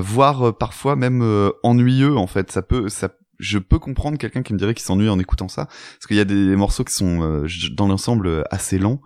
voire 0.00 0.56
parfois 0.56 0.96
même 0.96 1.22
ennuyeux 1.62 2.16
en 2.16 2.26
fait. 2.26 2.50
Ça 2.50 2.62
peut, 2.62 2.88
ça 2.88 3.10
je 3.38 3.58
peux 3.58 3.78
comprendre 3.78 4.18
quelqu'un 4.18 4.42
qui 4.42 4.52
me 4.52 4.58
dirait 4.58 4.74
qu'il 4.74 4.84
s'ennuie 4.84 5.08
en 5.08 5.18
écoutant 5.18 5.48
ça 5.48 5.66
parce 5.66 6.06
qu'il 6.08 6.16
y 6.16 6.20
a 6.20 6.24
des 6.24 6.56
morceaux 6.56 6.82
qui 6.84 6.92
sont 6.92 7.22
euh, 7.22 7.46
dans 7.72 7.86
l'ensemble 7.86 8.44
assez 8.50 8.78
lents. 8.78 9.00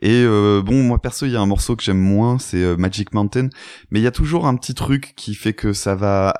Et 0.00 0.22
euh, 0.24 0.62
bon 0.62 0.82
moi 0.82 1.00
perso 1.00 1.26
il 1.26 1.32
y 1.32 1.36
a 1.36 1.40
un 1.40 1.46
morceau 1.46 1.74
que 1.74 1.82
j'aime 1.82 1.98
moins 1.98 2.38
c'est 2.38 2.62
euh, 2.62 2.76
Magic 2.76 3.12
Mountain 3.14 3.48
mais 3.90 3.98
il 3.98 4.02
y 4.02 4.06
a 4.06 4.12
toujours 4.12 4.46
un 4.46 4.56
petit 4.56 4.74
truc 4.74 5.14
qui 5.16 5.34
fait 5.34 5.54
que 5.54 5.72
ça 5.72 5.94
va 5.94 6.34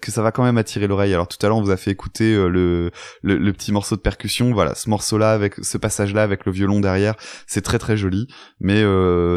que 0.00 0.10
ça 0.10 0.22
va 0.22 0.32
quand 0.32 0.44
même 0.44 0.58
attirer 0.58 0.86
l'oreille. 0.86 1.14
Alors 1.14 1.28
tout 1.28 1.38
à 1.44 1.48
l'heure 1.48 1.56
on 1.56 1.62
vous 1.62 1.70
a 1.70 1.76
fait 1.76 1.90
écouter 1.90 2.34
le, 2.34 2.90
le, 3.22 3.52
petit 3.52 3.72
morceau 3.72 3.96
de 3.96 4.00
percussion. 4.00 4.52
Voilà 4.52 4.74
ce 4.74 4.90
morceau 4.90 5.18
là 5.18 5.32
avec 5.32 5.54
ce 5.62 5.78
passage 5.78 6.12
là 6.12 6.22
avec 6.22 6.44
le 6.44 6.52
violon 6.52 6.80
derrière 6.80 7.14
c'est 7.46 7.62
très 7.62 7.78
très 7.78 7.96
joli. 7.96 8.26
Mais 8.60 8.82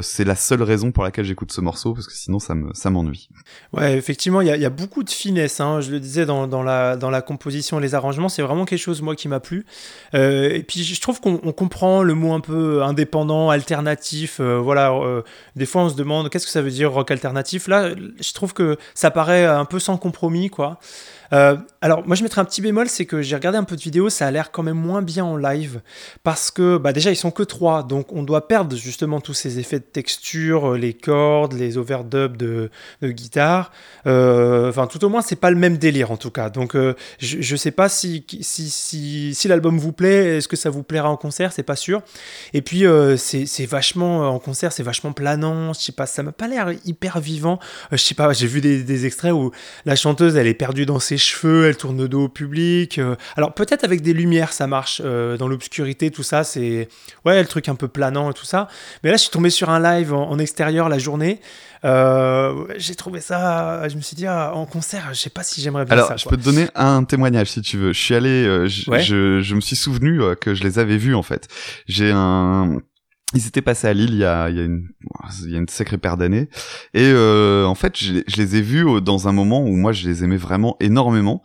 c'est 0.02 0.26
la 0.26 0.36
seule 0.36 0.64
raison 0.64 0.92
pour 0.92 1.04
laquelle 1.04 1.26
j'écoute 1.26 1.52
ce 1.52 1.62
morceau 1.62 1.94
parce 1.94 2.08
que 2.08 2.14
sinon 2.14 2.40
ça 2.40 2.56
me 2.56 2.74
ça 2.74 2.90
m'ennuie. 2.90 3.30
Ouais 3.72 3.98
effectivement 3.98 4.42
il 4.42 4.48
y 4.48 4.66
a, 4.66 4.70
beaucoup 4.70 5.04
de 5.04 5.10
finesse 5.10 5.62
hein, 5.62 5.80
je 5.80 5.92
le 5.92 6.00
disais 6.00 6.26
dans 6.26 6.64
la 6.64 6.98
dans 6.98 7.10
la 7.10 7.22
composition 7.22 7.45
les 7.50 7.96
arrangements, 7.96 8.30
c'est 8.30 8.42
vraiment 8.42 8.66
quelque 8.66 8.80
chose, 8.80 9.02
moi, 9.02 9.16
qui 9.16 9.28
m'a 9.28 9.40
plu. 9.40 9.66
Euh, 10.14 10.50
et 10.50 10.64
puis, 10.64 10.84
je 10.84 11.02
trouve 11.02 11.22
qu'on 11.22 11.38
comprend 11.52 12.04
le 12.04 12.14
mot 12.14 12.34
un 12.34 12.40
peu 12.40 12.84
indépendant, 12.84 13.50
alternatif. 13.50 14.40
Euh, 14.40 14.58
voilà, 14.58 14.92
euh, 14.94 15.22
des 15.56 15.66
fois, 15.66 15.84
on 15.84 15.90
se 15.90 15.96
demande 15.96 16.30
qu'est-ce 16.30 16.46
que 16.46 16.52
ça 16.52 16.62
veut 16.62 16.72
dire 16.72 16.92
rock 16.92 17.12
alternatif? 17.12 17.68
Là, 17.68 17.90
je 18.20 18.34
trouve 18.34 18.54
que 18.54 18.78
ça 18.94 19.12
paraît 19.12 19.46
un 19.46 19.66
peu 19.66 19.80
sans 19.80 19.98
compromis, 19.98 20.50
quoi. 20.50 20.80
Euh, 21.34 21.58
alors, 21.82 22.06
moi, 22.06 22.16
je 22.16 22.24
mettrais 22.24 22.42
un 22.42 22.46
petit 22.46 22.62
bémol, 22.62 22.88
c'est 22.88 23.06
que 23.06 23.22
j'ai 23.22 23.36
regardé 23.36 23.58
un 23.58 23.64
peu 23.64 23.76
de 23.76 23.82
vidéos, 23.82 24.10
ça 24.10 24.28
a 24.28 24.32
l'air 24.32 24.52
quand 24.52 24.64
même 24.64 24.78
moins 24.78 25.02
bien 25.02 25.26
en 25.26 25.38
live, 25.38 25.82
parce 26.24 26.52
que 26.52 26.78
bah, 26.78 26.94
déjà, 26.94 27.12
ils 27.12 27.16
sont 27.16 27.32
que 27.32 27.44
trois, 27.44 27.84
donc 27.84 28.12
on 28.14 28.24
doit 28.24 28.48
perdre 28.48 28.76
justement 28.76 29.22
tous 29.22 29.34
ces 29.34 29.60
effets 29.60 29.80
de 29.80 29.86
texture, 29.86 30.74
euh, 30.74 30.78
les 30.78 30.94
cordes, 30.94 31.54
les 31.54 31.78
overdubs 31.78 32.38
de, 32.38 32.70
de 33.02 33.12
guitare. 33.12 33.72
Euh, 34.08 34.70
enfin, 34.70 34.88
tout 34.88 35.04
au 35.04 35.10
moins, 35.10 35.22
c'est 35.22 35.36
pas 35.36 35.50
le 35.50 35.58
même 35.58 35.78
délire 35.78 36.12
en 36.12 36.18
tout 36.18 36.32
cas. 36.32 36.50
Donc, 36.50 36.76
je, 37.20 37.35
je 37.40 37.56
sais 37.56 37.72
pas 37.72 37.90
si, 37.90 38.26
si, 38.42 39.34
si, 39.34 39.48
l'album 39.48 39.78
vous 39.78 39.92
plaît, 39.92 40.38
est-ce 40.38 40.48
que 40.48 40.56
ça 40.56 40.70
vous 40.70 40.84
plaira 40.84 41.10
en 41.10 41.18
concert, 41.18 41.52
c'est 41.52 41.64
pas 41.64 41.76
sûr. 41.76 42.02
Et 42.54 42.62
puis, 42.62 42.84
c'est 43.18 43.66
vachement, 43.66 44.30
en 44.30 44.40
concert, 44.40 44.72
c'est 44.72 44.84
vachement 44.84 45.12
planant, 45.12 45.74
je 45.74 45.80
sais 45.80 45.92
pas, 45.92 46.06
ça 46.06 46.24
m'a 46.24 46.32
pas 46.32 46.48
l'air 46.48 46.72
hyper 46.86 47.20
vivant. 47.20 47.60
je 47.92 47.98
sais 47.98 48.16
pas, 48.16 48.32
j'ai 48.34 48.48
vu 48.48 48.62
des, 48.62 48.84
des 48.84 49.06
extraits 49.06 49.34
où 49.34 49.52
la 49.86 49.96
chanteuse, 49.96 50.36
elle 50.36 50.48
est 50.48 50.54
perdue 50.54 50.86
dans 50.86 51.00
ses 51.00 51.18
cheveux, 51.18 51.68
elle 51.68 51.78
tourne 51.78 51.98
le 51.98 52.08
dos 52.08 52.26
au 52.26 52.30
public. 52.30 53.00
Euh. 53.00 53.16
alors 53.36 53.54
peut-être 53.54 53.84
avec 53.84 54.02
des 54.02 54.14
lumières 54.14 54.54
ça 54.54 54.68
marche, 54.68 55.02
euh, 55.04 55.38
dans 55.38 55.48
l'obscurité, 55.48 56.12
tout 56.12 56.24
ça, 56.24 56.44
c'est 56.44 56.88
ouais 57.26 57.42
le 57.42 57.48
truc 57.48 57.70
un 57.70 57.76
peu 57.76 57.88
planant 57.88 58.32
et 58.32 58.34
tout 58.34 58.46
ça. 58.46 58.68
Mais 59.04 59.12
là 59.12 59.18
je 59.18 59.24
suis 59.24 59.32
tombé 59.32 59.50
sur 59.50 59.70
un 59.70 59.80
live 59.80 60.14
en, 60.14 60.38
extérieur 60.40 60.90
la 60.90 60.98
journée. 60.98 61.40
Euh, 61.86 62.66
j'ai 62.78 62.96
trouvé 62.96 63.22
ça, 63.22 63.88
je 63.88 63.96
me 63.96 64.02
suis 64.02 64.16
dit 64.16 64.26
ah, 64.28 64.54
en 64.54 64.66
concert, 64.66 65.10
je 65.14 65.20
sais 65.20 65.30
pas 65.30 65.44
si 65.44 65.62
j'aimerais 65.62 65.86
bien 65.86 65.94
alors, 65.94 66.08
ça. 66.08 66.14
Alors 66.14 66.20
je 66.20 66.30
peux 66.30 66.38
te 66.38 66.44
donner 66.44 66.68
un 66.76 67.04
témoignage 67.04 67.52
si 67.52 67.62
tu 67.62 67.78
veux. 67.78 67.94
Je 67.94 68.02
suis 68.02 68.16
allé, 68.16 68.44
je, 68.68 69.42
je, 69.42 69.56
me 69.56 69.62
suis 69.62 69.76
souvenu 69.76 70.20
que 70.42 70.54
je 70.54 70.64
les 70.64 70.80
avais 70.80 70.98
vus 70.98 71.16
en 71.16 71.24
fait. 71.24 71.48
J'ai 71.88 72.12
un 72.12 72.78
ils 73.34 73.48
étaient 73.48 73.62
passés 73.62 73.88
à 73.88 73.94
Lille 73.94 74.12
il 74.14 74.20
y 74.20 74.24
a, 74.24 74.50
il 74.50 74.56
y 74.56 74.60
a, 74.60 74.64
une, 74.64 74.88
il 75.44 75.52
y 75.52 75.56
a 75.56 75.60
une 75.60 75.68
sacrée 75.68 75.98
paire 75.98 76.16
d'années. 76.16 76.48
Et 76.94 77.12
euh, 77.12 77.66
en 77.66 77.76
fait, 77.76 77.98
je, 77.98 78.22
je, 78.28 78.38
les 78.38 78.56
ai 78.56 78.62
vus 78.62 79.02
dans 79.02 79.28
un 79.28 79.32
moment 79.32 79.62
où 79.62 79.76
moi, 79.76 79.92
je 79.92 80.08
les 80.08 80.24
aimais 80.24 80.38
vraiment 80.38 80.78
énormément. 80.80 81.42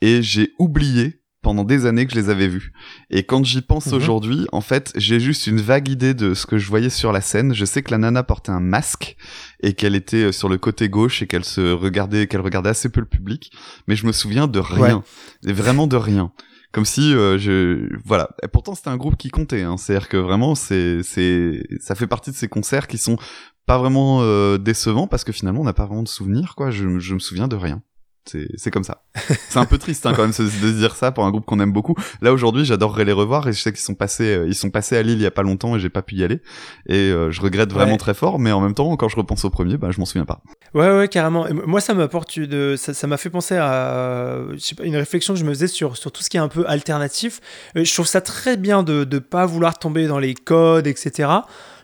Et 0.00 0.22
j'ai 0.22 0.52
oublié 0.58 1.21
pendant 1.42 1.64
des 1.64 1.86
années 1.86 2.06
que 2.06 2.12
je 2.12 2.20
les 2.20 2.30
avais 2.30 2.48
vus. 2.48 2.72
Et 3.10 3.24
quand 3.24 3.44
j'y 3.44 3.60
pense 3.60 3.88
mhm. 3.88 3.94
aujourd'hui, 3.94 4.46
en 4.52 4.60
fait, 4.60 4.92
j'ai 4.96 5.20
juste 5.20 5.46
une 5.46 5.60
vague 5.60 5.88
idée 5.88 6.14
de 6.14 6.34
ce 6.34 6.46
que 6.46 6.56
je 6.56 6.68
voyais 6.68 6.90
sur 6.90 7.12
la 7.12 7.20
scène. 7.20 7.52
Je 7.52 7.64
sais 7.64 7.82
que 7.82 7.90
la 7.90 7.98
nana 7.98 8.22
portait 8.22 8.52
un 8.52 8.60
masque 8.60 9.16
et 9.60 9.74
qu'elle 9.74 9.96
était 9.96 10.28
euh, 10.28 10.32
sur 10.32 10.48
le 10.48 10.56
côté 10.56 10.88
gauche 10.88 11.20
et 11.20 11.26
qu'elle 11.26 11.44
se 11.44 11.72
regardait, 11.72 12.28
qu'elle 12.28 12.40
regardait 12.40 12.70
assez 12.70 12.88
peu 12.88 13.00
le 13.00 13.06
public. 13.06 13.52
Mais 13.88 13.96
je 13.96 14.06
me 14.06 14.12
souviens 14.12 14.46
de 14.46 14.60
rien. 14.60 15.02
Vraiment 15.42 15.86
de 15.86 15.96
rien 15.96 16.32
comme 16.72 16.86
si 16.86 17.14
euh, 17.14 17.38
je 17.38 17.86
voilà. 18.04 18.30
Et 18.42 18.48
pourtant 18.48 18.74
c'était 18.74 18.88
un 18.88 18.96
groupe 18.96 19.16
qui 19.16 19.28
comptait. 19.28 19.62
Hein. 19.62 19.76
C'est-à-dire 19.76 20.08
que 20.08 20.16
vraiment 20.16 20.54
c'est 20.54 21.02
c'est 21.02 21.62
ça 21.80 21.94
fait 21.94 22.06
partie 22.06 22.30
de 22.30 22.36
ces 22.36 22.48
concerts 22.48 22.86
qui 22.88 22.96
sont 22.96 23.18
pas 23.66 23.76
vraiment 23.78 24.20
euh, 24.22 24.56
décevants 24.56 25.06
parce 25.06 25.22
que 25.22 25.32
finalement 25.32 25.60
on 25.60 25.64
n'a 25.64 25.74
pas 25.74 25.84
vraiment 25.84 26.02
de 26.02 26.08
souvenirs 26.08 26.54
quoi. 26.56 26.70
Je 26.70 26.98
je 26.98 27.14
me 27.14 27.18
souviens 27.18 27.46
de 27.46 27.56
rien. 27.56 27.82
C'est 28.24 28.70
comme 28.70 28.84
ça. 28.84 29.02
c'est 29.48 29.58
un 29.58 29.64
peu 29.64 29.78
triste 29.78 30.06
hein, 30.06 30.12
quand 30.14 30.22
même 30.22 30.32
de 30.32 30.70
dire 30.72 30.94
ça 30.94 31.10
pour 31.10 31.24
un 31.24 31.30
groupe 31.30 31.44
qu'on 31.44 31.60
aime 31.60 31.72
beaucoup. 31.72 31.94
Là 32.20 32.32
aujourd'hui, 32.32 32.64
j'adorerais 32.64 33.04
les 33.04 33.12
revoir 33.12 33.48
et 33.48 33.52
je 33.52 33.60
sais 33.60 33.72
qu'ils 33.72 33.82
sont 33.82 33.94
passés, 33.94 34.36
euh, 34.36 34.46
ils 34.46 34.54
sont 34.54 34.70
passés 34.70 34.96
à 34.96 35.02
Lille 35.02 35.18
il 35.18 35.22
y 35.22 35.26
a 35.26 35.30
pas 35.30 35.42
longtemps 35.42 35.76
et 35.76 35.80
j'ai 35.80 35.88
pas 35.88 36.02
pu 36.02 36.14
y 36.16 36.24
aller. 36.24 36.40
Et 36.86 37.10
euh, 37.10 37.30
je 37.30 37.40
regrette 37.40 37.72
vraiment 37.72 37.96
très 37.96 38.14
fort, 38.14 38.38
mais 38.38 38.52
en 38.52 38.60
même 38.60 38.74
temps, 38.74 38.96
quand 38.96 39.08
je 39.08 39.16
repense 39.16 39.44
au 39.44 39.50
premier, 39.50 39.76
bah 39.76 39.88
je 39.90 39.98
m'en 39.98 40.06
souviens 40.06 40.24
pas. 40.24 40.40
Ouais 40.74 40.96
ouais 40.96 41.08
carrément. 41.08 41.46
moi 41.66 41.80
ça 41.80 41.94
m'apporte 41.94 42.38
de, 42.38 42.76
ça 42.76 43.06
m'a 43.06 43.16
fait 43.16 43.30
penser 43.30 43.56
à 43.56 44.38
je 44.52 44.58
sais 44.58 44.74
pas, 44.74 44.84
une 44.84 44.96
réflexion 44.96 45.34
que 45.34 45.40
je 45.40 45.44
me 45.44 45.50
faisais 45.50 45.66
sur 45.66 45.96
sur 45.96 46.12
tout 46.12 46.22
ce 46.22 46.30
qui 46.30 46.36
est 46.36 46.40
un 46.40 46.48
peu 46.48 46.64
alternatif. 46.68 47.40
Euh, 47.76 47.84
je 47.84 47.92
trouve 47.92 48.06
ça 48.06 48.20
très 48.20 48.56
bien 48.56 48.82
de 48.82 49.04
de 49.04 49.18
pas 49.18 49.46
vouloir 49.46 49.78
tomber 49.78 50.06
dans 50.06 50.18
les 50.18 50.34
codes 50.34 50.86
etc. 50.86 51.28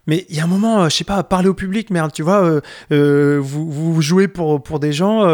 Mais 0.09 0.25
il 0.31 0.37
y 0.37 0.41
a 0.41 0.45
un 0.45 0.49
moment, 0.49 0.83
euh, 0.83 0.89
je 0.89 0.97
sais 0.97 1.05
pas, 1.05 1.23
parler 1.23 1.49
au 1.49 1.55
public, 1.55 1.91
merde, 1.91 2.11
tu 2.13 2.23
vois, 2.23 2.43
euh, 2.43 2.61
euh, 2.93 3.39
vous, 3.41 3.71
vous, 3.71 4.03
jouez 4.03 4.27
pour, 4.27 4.61
pour 4.63 4.81
des 4.81 4.93
gens, 4.93 5.29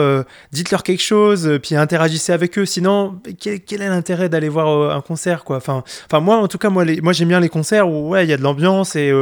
dites-leur 0.52 0.82
quelque 0.82 1.02
chose, 1.02 1.58
puis 1.62 1.76
interagissez 1.76 2.32
avec 2.32 2.58
eux. 2.58 2.66
Sinon, 2.66 3.20
quel, 3.38 3.60
quel 3.60 3.82
est 3.82 3.88
l'intérêt 3.88 4.28
d'aller 4.28 4.48
voir 4.48 4.94
un 4.94 5.00
concert, 5.00 5.44
quoi? 5.44 5.58
Enfin, 5.58 5.84
enfin, 6.06 6.18
moi, 6.18 6.38
en 6.38 6.48
tout 6.48 6.58
cas, 6.58 6.70
moi, 6.70 6.84
moi 7.02 7.12
j'aime 7.12 7.28
bien 7.28 7.38
les 7.38 7.48
concerts 7.48 7.88
où 7.88 8.08
ouais, 8.08 8.24
il 8.24 8.30
y 8.30 8.32
a 8.32 8.36
de 8.36 8.42
l'ambiance 8.42 8.96
et, 8.96 9.12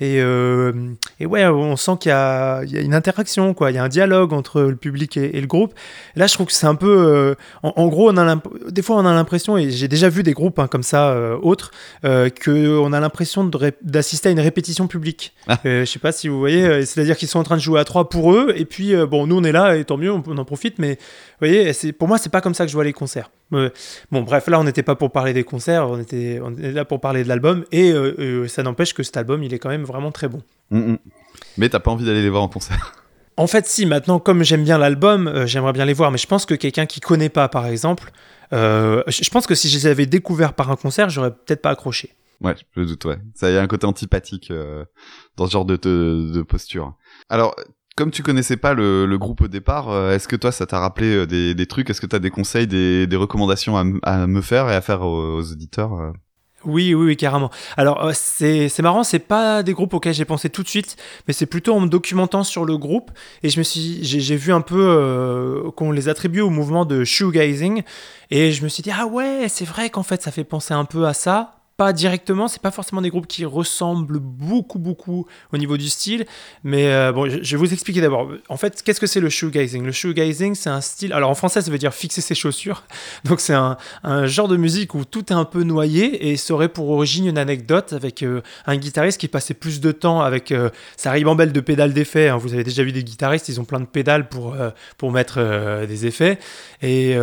et, 0.00 0.18
et, 0.18 1.26
ouais, 1.26 1.46
on 1.46 1.76
sent 1.76 1.92
qu'il 1.98 2.10
y 2.10 2.12
a, 2.12 2.62
y 2.62 2.78
a, 2.78 2.80
une 2.80 2.94
interaction, 2.94 3.52
quoi. 3.52 3.72
Il 3.72 3.74
y 3.74 3.78
a 3.78 3.82
un 3.82 3.88
dialogue 3.88 4.32
entre 4.32 4.62
le 4.62 4.76
public 4.76 5.16
et, 5.16 5.40
le 5.40 5.48
groupe. 5.48 5.74
là, 6.14 6.28
je 6.28 6.34
trouve 6.34 6.46
que 6.46 6.52
c'est 6.52 6.66
un 6.66 6.76
peu, 6.76 7.34
en, 7.64 7.88
gros, 7.88 8.12
on 8.12 8.16
a 8.16 8.36
des 8.68 8.82
fois, 8.82 8.96
on 8.96 9.06
a 9.06 9.12
l'impression, 9.12 9.58
et 9.58 9.70
j'ai 9.70 9.88
déjà 9.88 10.08
vu 10.08 10.22
des 10.22 10.34
groupes 10.34 10.60
hein, 10.60 10.68
comme 10.68 10.84
ça, 10.84 11.16
autres, 11.42 11.72
qu'on 12.02 12.92
a 12.92 13.00
l'impression 13.00 13.50
d'assister 13.82 14.28
à 14.28 14.32
une 14.32 14.40
répétition 14.40 14.86
publique 14.86 14.99
public. 15.00 15.32
Ah. 15.48 15.58
Euh, 15.64 15.80
je 15.80 15.90
sais 15.90 15.98
pas 15.98 16.12
si 16.12 16.28
vous 16.28 16.38
voyez, 16.38 16.64
euh, 16.64 16.84
c'est-à-dire 16.84 17.16
qu'ils 17.16 17.28
sont 17.28 17.38
en 17.38 17.42
train 17.42 17.56
de 17.56 17.62
jouer 17.62 17.80
à 17.80 17.84
trois 17.84 18.08
pour 18.08 18.32
eux, 18.32 18.52
et 18.54 18.66
puis 18.66 18.94
euh, 18.94 19.06
bon, 19.06 19.26
nous 19.26 19.38
on 19.38 19.44
est 19.44 19.52
là, 19.52 19.76
et 19.76 19.84
tant 19.84 19.96
mieux, 19.96 20.12
on, 20.12 20.20
en 20.20 20.44
profite, 20.44 20.78
mais 20.78 20.92
vous 21.40 21.46
voyez, 21.46 21.72
pour 21.94 22.06
moi, 22.06 22.18
c'est 22.18 22.28
pas 22.28 22.42
comme 22.42 22.54
ça 22.54 22.64
que 22.64 22.70
je 22.70 22.76
vois 22.76 22.84
les 22.84 22.92
concerts. 22.92 23.30
bon, 23.50 24.22
bref, 24.22 24.46
là 24.48 24.60
on 24.60 24.64
n'était 24.64 24.82
pas 24.82 24.94
pour 24.94 25.10
parler 25.10 25.32
des 25.32 25.44
concerts, 25.44 25.88
on 25.88 25.98
était, 25.98 26.38
on 26.44 26.52
était 26.52 26.72
là 26.72 26.84
pour 26.84 27.00
parler 27.00 27.24
de 27.24 27.28
l'album, 27.28 27.64
et 27.72 27.92
ça 28.48 28.62
n'empêche 28.62 28.92
que 28.92 29.02
cet 29.02 29.16
album, 29.16 29.42
il 29.42 29.54
est 29.54 29.58
quand 29.58 29.70
même 29.70 29.84
vraiment 29.84 30.12
très 30.12 30.28
bon. 30.28 30.42
Mm, 30.70 30.92
mm. 30.92 30.98
Mais 31.56 31.68
t'as 31.68 31.80
pas 31.80 31.90
envie 31.90 32.04
d'aller 32.04 32.22
les 32.22 32.30
voir 32.30 32.42
en 32.42 32.48
concert 32.48 32.94
En 33.36 33.46
fait, 33.46 33.66
si, 33.66 33.86
maintenant, 33.86 34.18
comme 34.18 34.44
j'aime 34.44 34.64
bien 34.64 34.76
l'album, 34.76 35.46
j'aimerais 35.46 35.72
bien 35.72 35.86
les 35.86 35.94
voir, 35.94 36.10
mais 36.10 36.18
je 36.18 36.26
pense 36.26 36.44
que 36.44 36.54
quelqu'un 36.54 36.84
qui 36.84 37.00
connaît 37.00 37.30
pas, 37.30 37.48
par 37.48 37.66
exemple, 37.66 38.12
je 38.52 39.30
pense 39.30 39.46
que 39.46 39.54
si 39.54 39.70
je 39.70 39.78
les 39.78 39.86
avais 39.86 40.06
découverts 40.06 40.52
par 40.52 40.70
un 40.70 40.76
concert, 40.76 41.08
j'aurais 41.08 41.30
peut-être 41.30 41.62
pas 41.62 41.70
accroché. 41.70 42.10
Ouais, 42.40 42.54
je 42.74 42.82
doute, 42.82 43.04
ouais. 43.04 43.18
Ça 43.34 43.50
y 43.50 43.56
a 43.56 43.62
un 43.62 43.66
côté 43.66 43.86
antipathique 43.86 44.50
euh, 44.50 44.84
dans 45.36 45.46
ce 45.46 45.52
genre 45.52 45.66
de, 45.66 45.76
de, 45.76 46.42
posture. 46.42 46.94
Alors, 47.28 47.54
comme 47.96 48.10
tu 48.10 48.22
connaissais 48.22 48.56
pas 48.56 48.72
le, 48.72 49.04
le 49.04 49.18
groupe 49.18 49.42
au 49.42 49.48
départ, 49.48 49.90
euh, 49.90 50.14
est-ce 50.14 50.26
que 50.26 50.36
toi, 50.36 50.50
ça 50.50 50.66
t'a 50.66 50.80
rappelé 50.80 51.14
euh, 51.14 51.26
des, 51.26 51.54
des 51.54 51.66
trucs? 51.66 51.90
Est-ce 51.90 52.00
que 52.00 52.06
tu 52.06 52.16
as 52.16 52.18
des 52.18 52.30
conseils, 52.30 52.66
des, 52.66 53.06
des 53.06 53.16
recommandations 53.16 53.76
à, 53.76 53.84
à, 54.04 54.26
me 54.26 54.40
faire 54.40 54.70
et 54.70 54.74
à 54.74 54.80
faire 54.80 55.02
aux, 55.02 55.40
auditeurs 55.40 56.14
oui, 56.66 56.94
oui, 56.94 57.06
oui, 57.06 57.16
carrément. 57.16 57.50
Alors, 57.78 58.10
c'est, 58.12 58.68
c'est 58.68 58.82
marrant, 58.82 59.02
c'est 59.02 59.18
pas 59.18 59.62
des 59.62 59.72
groupes 59.72 59.94
auxquels 59.94 60.12
j'ai 60.12 60.26
pensé 60.26 60.50
tout 60.50 60.62
de 60.62 60.68
suite, 60.68 60.98
mais 61.26 61.32
c'est 61.32 61.46
plutôt 61.46 61.74
en 61.74 61.80
me 61.80 61.88
documentant 61.88 62.44
sur 62.44 62.66
le 62.66 62.76
groupe. 62.76 63.10
Et 63.42 63.48
je 63.48 63.58
me 63.58 63.62
suis, 63.62 64.04
j'ai, 64.04 64.36
vu 64.36 64.52
un 64.52 64.60
peu 64.60 65.72
qu'on 65.76 65.90
les 65.90 66.10
attribuait 66.10 66.42
au 66.42 66.50
mouvement 66.50 66.84
de 66.84 67.02
shoegazing. 67.02 67.82
Et 68.30 68.52
je 68.52 68.62
me 68.62 68.68
suis 68.68 68.82
dit, 68.82 68.90
ah 68.94 69.06
ouais, 69.06 69.46
c'est 69.48 69.64
vrai 69.64 69.88
qu'en 69.88 70.02
fait, 70.02 70.20
ça 70.20 70.30
fait 70.30 70.44
penser 70.44 70.74
un 70.74 70.84
peu 70.84 71.06
à 71.06 71.14
ça 71.14 71.59
pas 71.80 71.94
directement, 71.94 72.46
c'est 72.46 72.60
pas 72.60 72.70
forcément 72.70 73.00
des 73.00 73.08
groupes 73.08 73.26
qui 73.26 73.46
ressemblent 73.46 74.18
beaucoup 74.18 74.78
beaucoup 74.78 75.26
au 75.50 75.56
niveau 75.56 75.78
du 75.78 75.88
style, 75.88 76.26
mais 76.62 76.92
euh, 76.92 77.10
bon, 77.10 77.26
je, 77.26 77.38
vais 77.38 77.56
vous 77.56 77.72
expliquer 77.72 78.02
d'abord. 78.02 78.30
En 78.50 78.58
fait, 78.58 78.82
qu'est-ce 78.82 79.00
que 79.00 79.06
c'est 79.06 79.18
le 79.18 79.30
shoegazing? 79.30 79.82
Le 79.82 79.90
shoegazing, 79.90 80.54
c'est 80.54 80.68
un 80.68 80.82
style. 80.82 81.14
Alors 81.14 81.30
en 81.30 81.34
français, 81.34 81.62
ça 81.62 81.70
veut 81.70 81.78
dire 81.78 81.94
fixer 81.94 82.20
ses 82.20 82.34
chaussures. 82.34 82.84
Donc 83.24 83.40
c'est 83.40 83.54
un, 83.54 83.78
genre 84.26 84.46
de 84.46 84.58
musique 84.58 84.94
où 84.94 85.06
tout 85.06 85.32
est 85.32 85.34
un 85.34 85.46
peu 85.46 85.62
noyé 85.62 86.28
et 86.28 86.36
ça 86.36 86.52
aurait 86.52 86.68
pour 86.68 86.90
origine 86.90 87.26
une 87.26 87.38
anecdote 87.38 87.94
avec 87.94 88.22
euh, 88.24 88.42
un 88.66 88.76
guitariste 88.76 89.18
qui 89.18 89.28
passait 89.28 89.54
plus 89.54 89.80
de 89.80 89.90
temps 89.90 90.20
avec 90.20 90.52
euh, 90.52 90.68
sa 90.98 91.12
ribambelle 91.12 91.50
de 91.50 91.60
pédales 91.60 91.94
d'effets. 91.94 92.28
Hein. 92.28 92.36
Vous 92.36 92.52
avez 92.52 92.62
déjà 92.62 92.82
vu 92.82 92.92
des 92.92 93.04
guitaristes, 93.04 93.48
ils 93.48 93.58
ont 93.58 93.64
plein 93.64 93.80
de 93.80 93.86
pédales 93.86 94.28
pour 94.28 94.54
pour 94.98 95.12
mettre 95.12 95.86
des 95.86 96.04
effets 96.04 96.38
et 96.82 97.16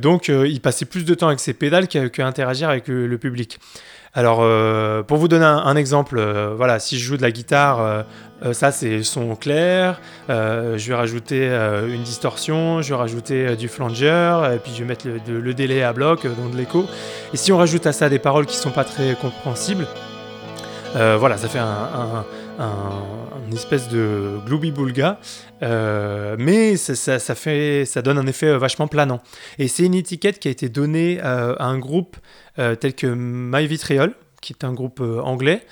donc 0.00 0.28
il 0.28 0.60
passait 0.60 0.84
plus 0.84 1.04
de 1.04 1.14
temps 1.14 1.26
avec 1.26 1.40
ses 1.40 1.52
pédales 1.52 1.88
qu'à 1.88 2.26
interagir 2.28 2.68
avec 2.68 2.86
le 2.86 3.18
public. 3.18 3.58
Alors, 4.16 4.38
euh, 4.42 5.02
pour 5.02 5.18
vous 5.18 5.26
donner 5.26 5.44
un, 5.44 5.74
exemple, 5.74 6.18
euh, 6.18 6.54
voilà, 6.56 6.78
si 6.78 7.00
je 7.00 7.04
joue 7.04 7.16
de 7.16 7.22
la 7.22 7.32
guitare, 7.32 7.80
euh, 8.44 8.52
ça 8.52 8.70
c'est 8.70 9.02
son 9.02 9.34
clair, 9.34 10.00
je 10.28 10.88
vais 10.88 10.94
rajouter 10.94 11.48
une 11.88 12.02
distorsion, 12.02 12.80
je 12.80 12.90
vais 12.90 12.94
rajouter 12.94 13.56
du 13.56 13.68
flanger, 13.68 14.50
et 14.54 14.58
puis 14.58 14.70
je 14.72 14.80
vais 14.80 14.84
mettre 14.84 15.08
le, 15.26 15.54
délai 15.54 15.82
à 15.82 15.92
bloc, 15.92 16.26
donc 16.26 16.52
de 16.52 16.56
l'écho. 16.56 16.86
Et 17.32 17.36
si 17.36 17.52
on 17.52 17.56
rajoute 17.56 17.86
à 17.86 17.92
ça 17.92 18.08
des 18.08 18.18
paroles 18.18 18.46
qui 18.46 18.56
sont 18.56 18.70
pas 18.70 18.84
très 18.84 19.14
compréhensibles, 19.14 19.86
voilà, 20.94 21.38
ça 21.38 21.48
fait 21.48 21.58
un, 21.58 22.24
espèce 23.52 23.88
de 23.88 24.38
glooby 24.44 24.72
boulga, 24.72 25.18
mais 25.62 26.76
ça, 26.76 27.34
fait, 27.34 27.84
ça 27.86 28.02
donne 28.02 28.18
un 28.18 28.26
effet 28.26 28.54
vachement 28.58 28.88
planant. 28.88 29.20
Et 29.58 29.68
c'est 29.68 29.84
une 29.84 29.94
étiquette 29.94 30.38
qui 30.38 30.48
a 30.48 30.50
été 30.50 30.68
donnée 30.68 31.18
à 31.22 31.64
un 31.64 31.78
groupe 31.78 32.18
tels 32.56 32.94
que 32.94 33.06
My 33.06 33.66
Vitriol, 33.66 34.14
qui 34.40 34.52
est 34.52 34.64
un 34.64 34.72
groupe 34.72 35.00
euh, 35.00 35.20
anglais. 35.20 35.62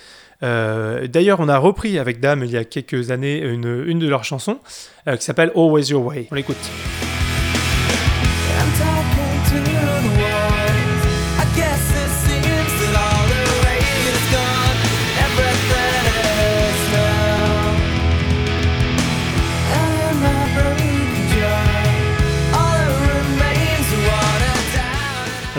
Euh, 0.42 1.06
d'ailleurs, 1.06 1.38
on 1.40 1.48
a 1.48 1.58
repris 1.58 1.98
avec 1.98 2.18
Dame 2.18 2.42
il 2.42 2.50
y 2.50 2.56
a 2.56 2.64
quelques 2.64 3.10
années 3.12 3.38
une, 3.38 3.84
une 3.86 4.00
de 4.00 4.08
leurs 4.08 4.24
chansons 4.24 4.58
qui 5.06 5.22
s'appelle 5.24 5.52
Always 5.54 5.90
Your 5.90 6.04
Way. 6.04 6.28
On 6.32 6.34
l'écoute. 6.34 7.11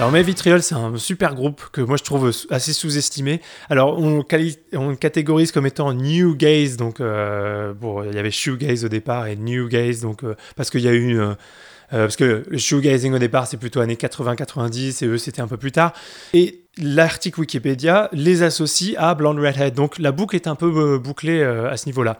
Alors 0.03 0.11
My 0.11 0.21
Vitriol, 0.21 0.61
c'est 0.61 0.75
un 0.75 0.97
super 0.97 1.33
groupe 1.33 1.63
que 1.71 1.79
moi 1.79 1.95
je 1.95 2.03
trouve 2.03 2.29
assez 2.49 2.73
sous-estimé. 2.73 3.39
Alors 3.69 3.97
on, 3.97 4.25
on, 4.73 4.95
catégorise 4.97 5.53
comme 5.53 5.65
étant 5.65 5.93
New 5.93 6.35
Gaze, 6.35 6.75
donc 6.75 6.99
euh, 6.99 7.73
bon, 7.73 8.03
il 8.03 8.13
y 8.13 8.19
avait 8.19 8.29
Shoegaze 8.29 8.83
au 8.83 8.89
départ 8.89 9.27
et 9.27 9.37
New 9.37 9.69
Gaze, 9.69 10.01
donc 10.01 10.25
euh, 10.25 10.35
parce 10.57 10.69
qu'il 10.69 10.81
y 10.81 10.89
a 10.89 10.91
eu 10.91 11.17
euh, 11.21 11.35
parce 11.89 12.17
que 12.17 12.43
le 12.45 12.57
shoegazing 12.57 13.13
au 13.13 13.17
départ 13.17 13.47
c'est 13.47 13.55
plutôt 13.55 13.79
années 13.79 13.95
80-90 13.95 15.05
et 15.05 15.07
eux 15.07 15.17
c'était 15.17 15.41
un 15.41 15.47
peu 15.47 15.55
plus 15.55 15.71
tard. 15.71 15.93
Et 16.33 16.65
l'article 16.77 17.39
Wikipédia 17.39 18.09
les 18.11 18.43
associe 18.43 18.95
à 18.97 19.15
Blonde 19.15 19.39
Redhead, 19.39 19.73
donc 19.73 19.99
la 19.99 20.11
boucle 20.11 20.35
est 20.35 20.47
un 20.47 20.55
peu 20.55 20.97
bouclée 20.97 21.41
à 21.41 21.77
ce 21.77 21.85
niveau-là. 21.85 22.19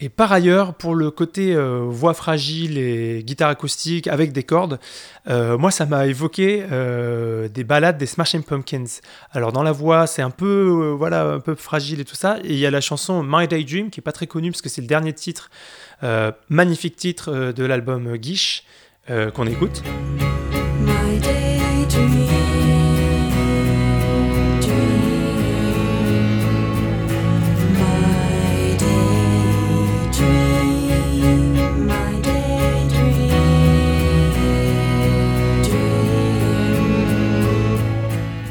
Et 0.00 0.08
par 0.08 0.32
ailleurs, 0.32 0.74
pour 0.74 0.96
le 0.96 1.10
côté 1.10 1.54
euh, 1.54 1.84
voix 1.88 2.14
fragile 2.14 2.78
et 2.78 3.22
guitare 3.24 3.48
acoustique 3.48 4.08
avec 4.08 4.32
des 4.32 4.42
cordes, 4.42 4.80
euh, 5.28 5.56
moi 5.56 5.70
ça 5.70 5.86
m'a 5.86 6.06
évoqué 6.06 6.64
euh, 6.72 7.46
des 7.48 7.62
balades 7.62 7.96
des 7.96 8.06
Smashing 8.06 8.42
Pumpkins. 8.42 9.00
Alors 9.30 9.52
dans 9.52 9.62
la 9.62 9.70
voix, 9.70 10.08
c'est 10.08 10.22
un 10.22 10.30
peu 10.30 10.94
voilà 10.98 11.24
un 11.24 11.40
peu 11.40 11.54
fragile 11.54 12.00
et 12.00 12.04
tout 12.04 12.16
ça. 12.16 12.38
Et 12.42 12.54
il 12.54 12.58
y 12.58 12.66
a 12.66 12.70
la 12.72 12.80
chanson 12.80 13.22
My 13.22 13.46
Daydream 13.46 13.88
qui 13.88 14.00
est 14.00 14.02
pas 14.02 14.12
très 14.12 14.26
connue 14.26 14.50
parce 14.50 14.62
que 14.62 14.68
c'est 14.68 14.80
le 14.80 14.88
dernier 14.88 15.12
titre, 15.12 15.48
magnifique 16.48 16.96
titre 16.96 17.52
de 17.52 17.64
l'album 17.64 18.16
Guiche 18.16 18.64
qu'on 19.08 19.46
écoute. 19.46 19.82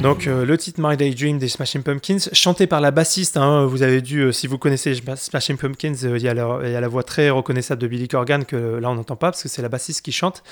Donc 0.04 0.28
euh, 0.28 0.46
le 0.46 0.58
titre 0.58 0.82
My 0.84 0.98
Daydream 0.98 1.38
des 1.38 1.48
Smashing 1.48 1.82
Pumpkins, 1.82 2.18
chanté 2.34 2.68
par 2.68 2.82
la 2.82 2.92
bassiste, 2.92 3.38
hein, 3.38 3.66
vous 3.66 3.84
avez 3.84 4.02
dû, 4.02 4.20
euh, 4.20 4.32
si 4.34 4.48
vous 4.48 4.58
connaissez 4.58 4.94
Smashing 5.16 5.56
Pumpkins, 5.56 5.96
euh, 6.04 6.18
il 6.18 6.24
y, 6.24 6.28
a 6.28 6.34
la 6.34 6.88
voix 6.90 7.04
très 7.04 7.30
reconnaissable 7.30 7.82
de 7.82 7.88
Billy 7.88 8.10
Corgan 8.10 8.44
que 8.44 8.58
là 8.82 8.92
on 8.92 8.96
n'entend 8.96 9.16
pas 9.16 9.32
parce 9.32 9.42
que 9.42 9.48
c'est 9.48 9.62
la 9.62 9.70
bassiste 9.70 10.02
qui 10.02 10.12
chante. 10.12 10.44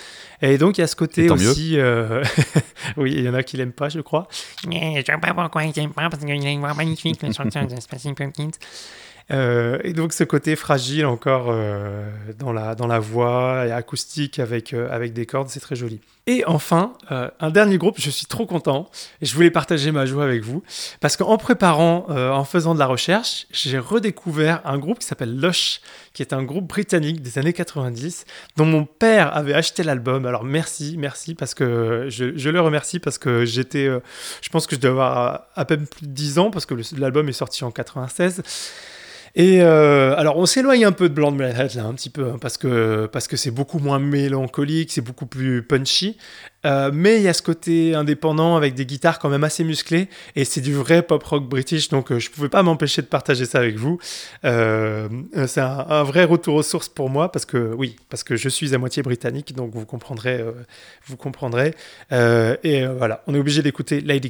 Et 0.42 0.58
donc 0.58 0.78
il 0.78 0.82
y 0.82 0.84
a 0.86 0.88
ce 0.88 0.96
côté 0.96 1.30
aussi... 1.30 1.78
oui, 2.98 3.14
il 3.14 3.24
y 3.24 3.30
en 3.30 3.34
a 3.34 3.44
qui 3.44 3.58
l'aiment 3.58 3.74
pas 3.74 3.90
je 3.90 4.00
crois. 4.00 4.30
Je 4.64 4.70
ne 4.70 5.04
sais 5.04 5.18
pas 5.22 5.34
pourquoi 5.34 5.66
ils 5.66 5.74
l'aiment 5.76 5.92
pas 5.92 6.10
parce 6.10 6.24
qu'il 6.24 6.32
a 6.32 6.50
une 6.50 6.60
voix 6.62 6.74
magnifique, 6.74 7.22
le 7.22 7.34
chanteur 7.34 7.68
de 7.68 7.78
Smashing 7.78 8.16
Pumpkins. 8.16 8.52
Euh, 9.32 9.80
et 9.84 9.94
donc 9.94 10.14
ce 10.14 10.24
côté 10.24 10.56
fragile 10.56 11.06
encore 11.06 11.48
euh, 11.50 12.10
dans, 12.38 12.52
la, 12.52 12.76
dans 12.76 12.88
la 12.88 13.00
voix 13.00 13.66
et 13.66 13.72
acoustique 13.72 14.40
avec, 14.40 14.74
euh, 14.74 14.90
avec 14.92 15.14
des 15.14 15.26
cordes, 15.26 15.50
c'est 15.50 15.60
très 15.60 15.76
joli. 15.76 16.02
Et 16.28 16.46
enfin, 16.46 16.94
un 17.10 17.50
dernier 17.50 17.80
groupe, 17.80 17.96
je 17.98 18.12
suis 18.12 18.28
trop 18.28 18.46
content 18.46 18.92
et 19.22 19.26
je 19.26 19.34
voulais 19.34 19.50
partager 19.50 19.92
ma 19.92 20.06
joie 20.06 20.24
avec 20.24 20.44
vous 20.44 20.62
parce 21.00 21.18
qu'en 21.18 21.36
préparant, 21.38 22.06
en 22.10 22.44
faisant 22.44 22.76
de 22.76 22.80
la 22.80 22.86
recherche, 22.86 23.48
j'ai 23.50 23.80
redécouvert 23.80 24.62
un 24.64 24.78
groupe 24.78 25.00
qui 25.00 25.08
s'appelle 25.08 25.36
Lush, 25.36 25.82
qui 26.14 26.22
est 26.22 26.32
un 26.32 26.44
groupe 26.44 26.68
britannique 26.68 27.24
des 27.24 27.40
années 27.40 27.54
90 27.54 28.26
dont 28.56 28.66
mon 28.66 28.86
père 28.86 29.36
avait 29.36 29.56
acheté 29.56 29.82
l'album. 29.82 30.28
Alors 30.28 30.44
merci, 30.44 30.96
merci 31.00 31.34
parce 31.34 31.56
que 31.56 32.06
je, 32.10 32.38
je 32.38 32.50
le 32.52 32.62
remercie 32.62 33.00
parce 33.00 33.18
que 33.18 33.44
j'étais, 33.44 33.90
je 34.42 34.50
pense 34.50 34.68
que 34.68 34.76
je 34.76 34.80
dois 34.80 34.92
avoir 34.92 35.48
à 35.56 35.66
peine 35.66 35.88
plus 35.88 36.06
de 36.06 36.12
10 36.12 36.38
ans 36.38 36.52
parce 36.52 36.68
que 36.68 36.76
l'album 36.98 37.28
est 37.30 37.34
sorti 37.34 37.64
en 37.64 37.72
96. 37.72 38.44
Et 39.36 39.62
euh, 39.62 40.16
alors, 40.18 40.38
on 40.38 40.46
s'éloigne 40.46 40.84
un 40.84 40.92
peu 40.92 41.08
de 41.08 41.14
Blonde 41.14 41.40
Redhead 41.40 41.74
là, 41.76 41.86
un 41.86 41.94
petit 41.94 42.10
peu, 42.10 42.32
hein, 42.32 42.38
parce 42.42 42.58
que 42.58 43.08
parce 43.12 43.28
que 43.28 43.38
c'est 43.38 43.52
beaucoup 43.52 43.80
moins 43.80 44.00
mélancolique, 44.00 44.92
c'est 44.92 45.02
beaucoup 45.02 45.26
plus 45.26 45.64
punchy. 45.64 46.18
Euh, 46.66 46.92
mais 46.94 47.16
il 47.18 47.24
y 47.24 47.28
a 47.28 47.34
ce 47.34 47.42
côté 47.42 47.96
indépendant 47.96 48.56
avec 48.56 48.76
des 48.76 48.86
guitares 48.86 49.18
quand 49.20 49.30
même 49.30 49.44
assez 49.44 49.64
musclées, 49.64 50.10
et 50.36 50.46
c'est 50.46 50.62
du 50.62 50.74
vrai 50.74 51.02
pop 51.02 51.24
rock 51.24 51.48
british, 51.48 51.90
donc 51.90 52.12
euh, 52.12 52.20
je 52.20 52.30
pouvais 52.30 52.50
pas 52.50 52.62
m'empêcher 52.62 53.02
de 53.02 53.08
partager 53.08 53.46
ça 53.46 53.58
avec 53.58 53.78
vous. 53.78 54.00
c'est 54.44 55.62
un, 55.62 56.04
vrai 56.04 56.26
retour 56.26 56.56
aux 56.56 56.64
sources 56.64 56.90
pour 56.90 57.10
moi, 57.10 57.32
parce 57.32 57.46
que 57.46 57.74
oui, 57.76 57.96
parce 58.10 58.24
que 58.24 58.36
je 58.36 58.50
suis 58.50 58.76
à 58.76 58.78
moitié 58.78 59.02
britannique, 59.02 59.56
donc 59.56 59.74
vous 59.74 59.86
comprendrez, 59.86 60.44
vous 61.08 61.18
comprendrez. 61.18 61.74
et 62.12 62.86
voilà, 62.86 63.24
on 63.28 63.34
est 63.34 63.40
obligé 63.40 63.64
d'écouter 63.64 64.02
Lady 64.02 64.30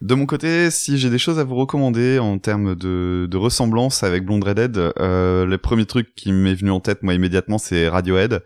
De 0.00 0.14
mon 0.14 0.24
côté, 0.24 0.70
si 0.70 0.96
j'ai 0.96 1.10
des 1.10 1.18
choses 1.18 1.38
à 1.38 1.44
vous 1.44 1.56
recommander 1.56 2.18
en 2.18 2.38
termes 2.38 2.74
de, 2.74 3.28
de 3.30 3.36
ressemblance 3.36 4.02
avec 4.02 4.24
Blonde 4.24 4.44
Redhead, 4.44 4.78
euh, 4.78 5.44
le 5.44 5.58
premier 5.58 5.84
truc 5.84 6.14
qui 6.14 6.32
m'est 6.32 6.54
venu 6.54 6.70
en 6.70 6.80
tête 6.80 7.02
moi 7.02 7.12
immédiatement, 7.12 7.58
c'est 7.58 7.86
Radiohead. 7.86 8.42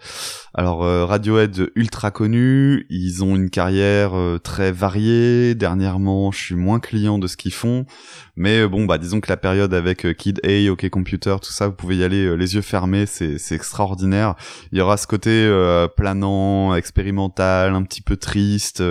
Alors 0.57 0.85
euh, 0.85 1.05
Radiohead 1.05 1.71
ultra 1.77 2.11
connu, 2.11 2.87
ils 2.91 3.23
ont 3.23 3.37
une 3.37 3.51
carrière 3.51 4.15
euh, 4.15 4.39
très 4.39 4.73
variée. 4.73 5.55
Dernièrement, 5.55 6.33
je 6.33 6.39
suis 6.39 6.55
moins 6.57 6.81
client 6.81 7.19
de 7.19 7.29
ce 7.29 7.37
qu'ils 7.37 7.53
font, 7.53 7.87
mais 8.35 8.61
euh, 8.61 8.69
bon 8.69 8.85
bah 8.85 8.99
disons 8.99 9.21
que 9.21 9.29
la 9.29 9.37
période 9.37 9.75
avec 9.75 10.17
Kid 10.17 10.41
A, 10.45 10.71
OK 10.73 10.89
Computer, 10.91 11.37
tout 11.41 11.53
ça, 11.53 11.69
vous 11.69 11.75
pouvez 11.75 11.99
y 11.99 12.05
aller 12.05 12.37
les 12.37 12.55
yeux 12.57 12.63
fermés, 12.63 13.07
c'est 13.07 13.39
c'est 13.39 13.55
extraordinaire. 13.55 14.35
Il 14.73 14.79
y 14.79 14.81
aura 14.81 14.97
ce 14.97 15.07
côté 15.07 15.49
planant, 15.97 16.75
expérimental, 16.75 17.75
un 17.75 17.83
petit 17.83 18.03
peu 18.03 18.17
triste, 18.17 18.83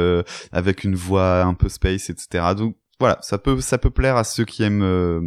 avec 0.52 0.84
une 0.84 0.95
voix 0.95 1.43
un 1.43 1.54
peu 1.54 1.69
space, 1.69 2.10
etc. 2.10 2.53
Donc 2.56 2.76
voilà, 3.00 3.18
ça 3.22 3.38
peut 3.38 3.60
ça 3.60 3.78
peut 3.78 3.89
plaire 3.89 4.16
à 4.18 4.24
ceux 4.24 4.46
qui 4.46 4.63
aiment 4.63 4.84
euh, 4.84 5.20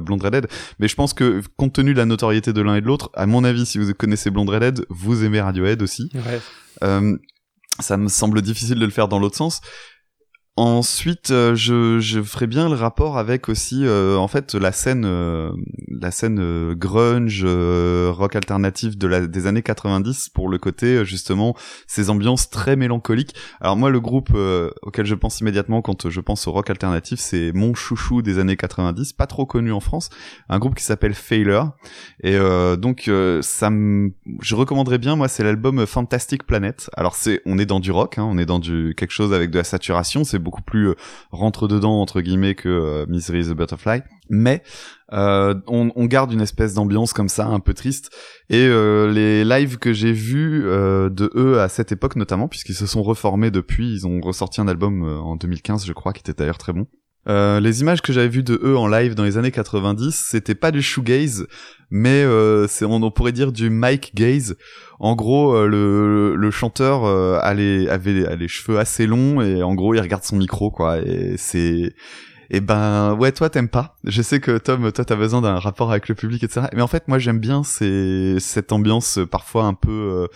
Blonde 0.00 0.22
Redhead, 0.22 0.48
mais 0.78 0.88
je 0.88 0.94
pense 0.94 1.14
que 1.14 1.40
compte 1.56 1.72
tenu 1.72 1.92
de 1.94 1.98
la 1.98 2.04
notoriété 2.04 2.52
de 2.52 2.60
l'un 2.60 2.74
et 2.74 2.80
de 2.80 2.86
l'autre, 2.86 3.10
à 3.14 3.26
mon 3.26 3.44
avis, 3.44 3.64
si 3.64 3.78
vous 3.78 3.92
connaissez 3.94 4.30
Blonde 4.30 4.50
Redhead, 4.50 4.84
vous 4.90 5.24
aimez 5.24 5.40
Radiohead 5.40 5.82
aussi. 5.82 6.10
Euh, 6.82 7.16
ça 7.78 7.96
me 7.96 8.08
semble 8.08 8.42
difficile 8.42 8.78
de 8.78 8.84
le 8.84 8.90
faire 8.90 9.08
dans 9.08 9.18
l'autre 9.18 9.36
sens. 9.36 9.60
Ensuite, 10.62 11.30
euh, 11.30 11.54
je, 11.54 12.00
je 12.00 12.20
ferai 12.20 12.46
bien 12.46 12.68
le 12.68 12.74
rapport 12.74 13.16
avec 13.16 13.48
aussi, 13.48 13.86
euh, 13.86 14.18
en 14.18 14.28
fait, 14.28 14.54
la 14.54 14.72
scène, 14.72 15.06
euh, 15.06 15.50
la 15.88 16.10
scène 16.10 16.74
grunge, 16.74 17.46
rock 17.46 18.36
alternatif 18.36 18.98
de 18.98 19.06
la, 19.06 19.26
des 19.26 19.46
années 19.46 19.62
90 19.62 20.28
pour 20.28 20.50
le 20.50 20.58
côté 20.58 21.02
justement 21.06 21.56
ces 21.86 22.10
ambiances 22.10 22.50
très 22.50 22.76
mélancoliques. 22.76 23.34
Alors 23.62 23.78
moi, 23.78 23.88
le 23.88 24.00
groupe 24.00 24.36
auquel 24.82 25.06
je 25.06 25.14
pense 25.14 25.40
immédiatement 25.40 25.80
quand 25.80 26.10
je 26.10 26.20
pense 26.20 26.46
au 26.46 26.52
rock 26.52 26.68
alternatif, 26.68 27.20
c'est 27.20 27.52
mon 27.54 27.72
chouchou 27.72 28.20
des 28.20 28.38
années 28.38 28.58
90, 28.58 29.14
pas 29.14 29.26
trop 29.26 29.46
connu 29.46 29.72
en 29.72 29.80
France, 29.80 30.10
un 30.50 30.58
groupe 30.58 30.74
qui 30.74 30.84
s'appelle 30.84 31.14
Failure. 31.14 31.72
Et 32.22 32.36
donc 32.76 33.10
ça, 33.40 33.70
je 34.42 34.54
recommanderais 34.54 34.98
bien, 34.98 35.16
moi, 35.16 35.28
c'est 35.28 35.42
l'album 35.42 35.86
Fantastic 35.86 36.44
Planet. 36.46 36.90
Alors 36.98 37.14
c'est, 37.14 37.40
on 37.46 37.58
est 37.58 37.66
dans 37.66 37.80
du 37.80 37.92
rock, 37.92 38.18
hein, 38.18 38.26
on 38.28 38.36
est 38.36 38.46
dans 38.46 38.58
du 38.58 38.94
quelque 38.94 39.12
chose 39.12 39.32
avec 39.32 39.50
de 39.50 39.56
la 39.56 39.64
saturation, 39.64 40.24
c'est 40.24 40.49
beaucoup 40.50 40.62
plus 40.62 40.88
euh, 40.88 40.94
rentre 41.30 41.68
dedans 41.68 42.00
entre 42.00 42.20
guillemets 42.20 42.56
que 42.56 42.68
euh, 42.68 43.06
Misery 43.08 43.44
the 43.44 43.52
Butterfly. 43.52 44.02
Mais 44.28 44.62
euh, 45.12 45.54
on, 45.68 45.92
on, 45.94 46.06
garde 46.06 46.32
une 46.32 46.40
espèce 46.40 46.74
d'ambiance 46.74 47.12
comme 47.12 47.28
ça 47.28 47.46
un 47.46 47.60
peu 47.60 47.72
triste. 47.72 48.10
Et 48.48 48.68
les 48.68 49.44
lives 49.44 49.78
que 49.78 49.92
j'ai 49.92 50.12
vus 50.12 50.62
de 50.62 51.30
eux 51.36 51.60
à 51.60 51.68
cette 51.68 51.92
époque 51.92 52.16
notamment 52.16 52.48
puisqu'ils 52.48 52.74
se 52.74 52.86
sont 52.86 53.02
reformés 53.02 53.50
depuis 53.50 53.92
ils 53.92 54.06
ont 54.06 54.20
ressorti 54.20 54.60
un 54.60 54.66
album 54.66 55.04
en 55.04 55.36
2015 55.36 55.86
je 55.86 55.92
crois 55.92 56.12
qui 56.12 56.20
était 56.20 56.32
d'ailleurs 56.34 56.58
très 56.58 56.72
bon 56.72 56.86
euh, 57.28 57.60
les 57.60 57.80
images 57.82 58.00
que 58.00 58.12
j'avais 58.12 58.28
vues 58.28 58.42
de 58.42 58.58
eux 58.62 58.76
en 58.76 58.88
live 58.88 59.14
dans 59.14 59.24
les 59.24 59.36
années 59.36 59.50
90, 59.50 60.26
c'était 60.30 60.54
pas 60.54 60.70
du 60.70 60.80
shoegaze, 60.80 61.46
mais 61.90 62.22
euh, 62.24 62.66
on, 62.82 63.10
pourrait 63.10 63.32
dire 63.32 63.52
du 63.52 63.68
Mike 63.68 64.12
Gaze. 64.14 64.56
En 64.98 65.14
gros, 65.14 65.54
euh, 65.54 65.66
le, 66.36 66.50
chanteur 66.50 67.04
avait, 67.04 67.88
avait 67.88 68.36
les 68.36 68.48
cheveux 68.48 68.78
assez 68.78 69.06
longs 69.06 69.40
et 69.40 69.62
en 69.62 69.74
gros 69.74 69.94
il 69.94 70.00
regarde 70.00 70.24
son 70.24 70.36
micro 70.36 70.70
quoi. 70.70 70.98
Et 70.98 71.34
c'est 71.36 71.94
et 72.52 72.56
eh 72.56 72.60
ben 72.60 73.14
ouais 73.14 73.30
toi 73.30 73.48
t'aimes 73.48 73.68
pas. 73.68 73.96
Je 74.02 74.22
sais 74.22 74.40
que 74.40 74.58
Tom 74.58 74.90
toi 74.90 75.04
t'as 75.04 75.14
besoin 75.14 75.40
d'un 75.40 75.60
rapport 75.60 75.92
avec 75.92 76.08
le 76.08 76.16
public 76.16 76.42
etc 76.42 76.66
mais 76.74 76.82
en 76.82 76.88
fait 76.88 77.06
moi 77.06 77.20
j'aime 77.20 77.38
bien 77.38 77.62
c'est 77.62 78.40
cette 78.40 78.72
ambiance 78.72 79.18
euh, 79.18 79.26
parfois 79.26 79.66
un 79.66 79.74
peu 79.74 79.90
euh, 79.90 80.26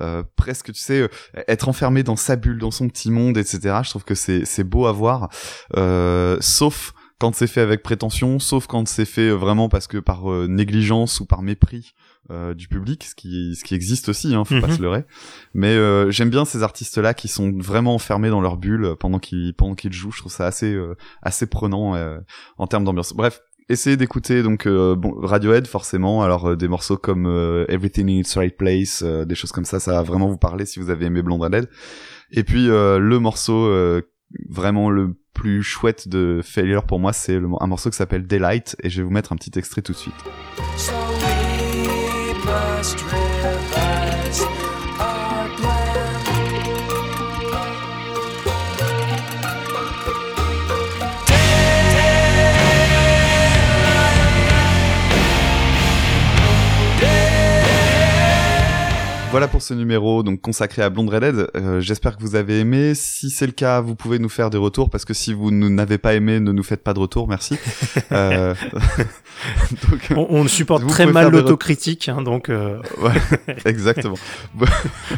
euh, 0.00 0.22
presque 0.36 0.72
tu 0.72 0.80
sais 0.80 1.10
être 1.46 1.68
enfermé 1.68 2.02
dans 2.02 2.16
sa 2.16 2.36
bulle 2.36 2.58
dans 2.58 2.70
son 2.70 2.88
petit 2.88 3.10
monde 3.10 3.36
etc 3.36 3.80
je 3.84 3.90
trouve 3.90 4.04
que 4.04 4.14
c'est 4.14 4.46
c'est 4.46 4.64
beau 4.64 4.86
à 4.86 4.92
voir. 4.92 5.28
Sauf 6.40 6.94
quand 7.18 7.34
c'est 7.34 7.46
fait 7.46 7.60
avec 7.60 7.82
prétention 7.82 8.38
sauf 8.38 8.66
quand 8.66 8.88
c'est 8.88 9.04
fait 9.04 9.28
vraiment 9.28 9.68
parce 9.68 9.88
que 9.88 9.98
par 9.98 10.24
négligence 10.48 11.20
ou 11.20 11.26
par 11.26 11.42
mépris 11.42 11.92
euh, 12.30 12.52
du 12.52 12.68
public, 12.68 13.04
ce 13.04 13.14
qui, 13.14 13.56
ce 13.56 13.64
qui 13.64 13.74
existe 13.74 14.10
aussi, 14.10 14.34
hein, 14.34 14.44
faut 14.44 14.60
pas 14.60 14.66
mhm. 14.66 14.76
se 14.76 14.82
leurrer. 14.82 15.04
Mais 15.54 15.74
euh, 15.74 16.10
j'aime 16.10 16.28
bien 16.28 16.44
ces 16.44 16.62
artistes-là 16.62 17.14
qui 17.14 17.26
sont 17.26 17.54
vraiment 17.56 17.94
enfermés 17.94 18.28
dans 18.28 18.42
leur 18.42 18.58
bulle 18.58 18.96
pendant 19.00 19.18
qu'ils 19.18 19.54
pendant 19.54 19.74
qu'ils 19.74 19.94
jouent. 19.94 20.12
Je 20.12 20.18
trouve 20.18 20.32
ça 20.32 20.46
assez 20.46 20.74
euh, 20.74 20.94
assez 21.22 21.46
prenant 21.46 21.96
en 22.58 22.66
termes 22.66 22.84
d'ambiance. 22.84 23.14
Bref, 23.14 23.40
essayez 23.70 23.96
d'écouter 23.96 24.42
donc 24.42 24.68
bon, 24.68 25.14
Radiohead 25.22 25.66
forcément. 25.66 26.22
Alors 26.22 26.54
des 26.54 26.68
morceaux 26.68 26.98
comme 26.98 27.26
Everything 27.68 28.10
in 28.10 28.20
its 28.20 28.36
Right 28.36 28.54
Place, 28.54 29.02
des 29.02 29.34
choses 29.34 29.52
comme 29.52 29.64
ça, 29.64 29.80
ça 29.80 29.92
va 29.92 30.02
vraiment 30.02 30.28
vous 30.28 30.36
parler 30.36 30.66
si 30.66 30.80
vous 30.80 30.90
avez 30.90 31.06
aimé 31.06 31.22
Blonde 31.22 31.40
Redhead. 31.40 31.66
Et 32.30 32.44
puis 32.44 32.66
le 32.66 33.18
morceau 33.18 33.72
vraiment 34.50 34.90
le 34.90 35.14
plus 35.32 35.62
chouette 35.62 36.08
de 36.08 36.40
Failure 36.44 36.84
pour 36.84 36.98
moi, 36.98 37.14
c'est 37.14 37.36
un 37.36 37.66
morceau 37.66 37.88
qui 37.88 37.96
s'appelle 37.96 38.26
Daylight 38.26 38.76
et 38.82 38.90
je 38.90 38.98
vais 38.98 39.04
vous 39.04 39.12
mettre 39.12 39.32
un 39.32 39.36
petit 39.36 39.58
extrait 39.58 39.80
tout 39.80 39.92
de 39.92 39.96
suite. 39.96 41.07
astray. 42.78 43.27
Voilà 59.30 59.46
pour 59.46 59.60
ce 59.60 59.74
numéro 59.74 60.22
donc 60.22 60.40
consacré 60.40 60.80
à 60.80 60.88
Blonde 60.88 61.10
Redhead. 61.10 61.50
Euh, 61.54 61.82
J'espère 61.82 62.16
que 62.16 62.22
vous 62.22 62.34
avez 62.34 62.60
aimé. 62.60 62.94
Si 62.94 63.28
c'est 63.28 63.44
le 63.44 63.52
cas, 63.52 63.82
vous 63.82 63.94
pouvez 63.94 64.18
nous 64.18 64.30
faire 64.30 64.48
des 64.48 64.56
retours 64.56 64.88
parce 64.88 65.04
que 65.04 65.12
si 65.12 65.34
vous 65.34 65.50
n'avez 65.50 65.98
pas 65.98 66.14
aimé, 66.14 66.40
ne 66.40 66.50
nous 66.50 66.62
faites 66.62 66.82
pas 66.82 66.94
de 66.94 66.98
retour, 66.98 67.28
merci. 67.28 67.58
euh, 68.12 68.54
donc, 69.90 70.08
on, 70.16 70.26
on, 70.30 70.48
supporte 70.48 70.86
très 70.86 71.04
mal 71.04 71.30
l'autocritique, 71.30 72.08
hein, 72.08 72.22
donc. 72.22 72.48
Euh... 72.48 72.80
Ouais, 72.98 73.12
exactement. 73.64 74.16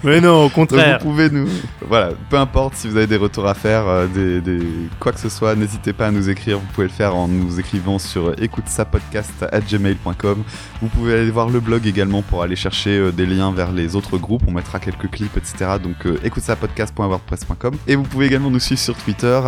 Mais 0.04 0.20
non, 0.20 0.44
au 0.44 0.50
contraire. 0.50 0.98
Donc 0.98 1.06
vous 1.06 1.12
pouvez 1.12 1.30
nous, 1.30 1.48
voilà, 1.86 2.10
peu 2.28 2.36
importe 2.36 2.74
si 2.74 2.88
vous 2.88 2.96
avez 2.96 3.06
des 3.06 3.16
retours 3.16 3.46
à 3.46 3.54
faire, 3.54 3.86
euh, 3.88 4.06
des, 4.06 4.40
des, 4.40 4.58
quoi 4.98 5.12
que 5.12 5.20
ce 5.20 5.28
soit, 5.28 5.54
n'hésitez 5.54 5.92
pas 5.92 6.08
à 6.08 6.10
nous 6.10 6.28
écrire. 6.28 6.58
Vous 6.58 6.66
pouvez 6.74 6.88
le 6.88 6.92
faire 6.92 7.14
en 7.16 7.28
nous 7.28 7.60
écrivant 7.60 7.98
sur 7.98 8.34
écoutesapodcast@gmail.com. 8.42 10.42
Vous 10.82 10.88
pouvez 10.88 11.14
aller 11.14 11.30
voir 11.30 11.48
le 11.48 11.60
blog 11.60 11.86
également 11.86 12.22
pour 12.22 12.42
aller 12.42 12.56
chercher 12.56 13.12
des 13.12 13.26
liens 13.26 13.52
vers 13.52 13.72
les 13.72 13.96
autres 13.96 13.99
groupe, 14.18 14.42
on 14.46 14.52
mettra 14.52 14.78
quelques 14.78 15.10
clips, 15.10 15.36
etc. 15.36 15.76
Donc 15.82 16.06
euh, 16.06 16.18
écoute 16.24 16.42
ça 16.42 16.56
podcast.wordpress.com 16.56 17.74
et 17.86 17.96
vous 17.96 18.02
pouvez 18.02 18.26
également 18.26 18.50
nous 18.50 18.60
suivre 18.60 18.80
sur 18.80 18.96
Twitter 18.96 19.40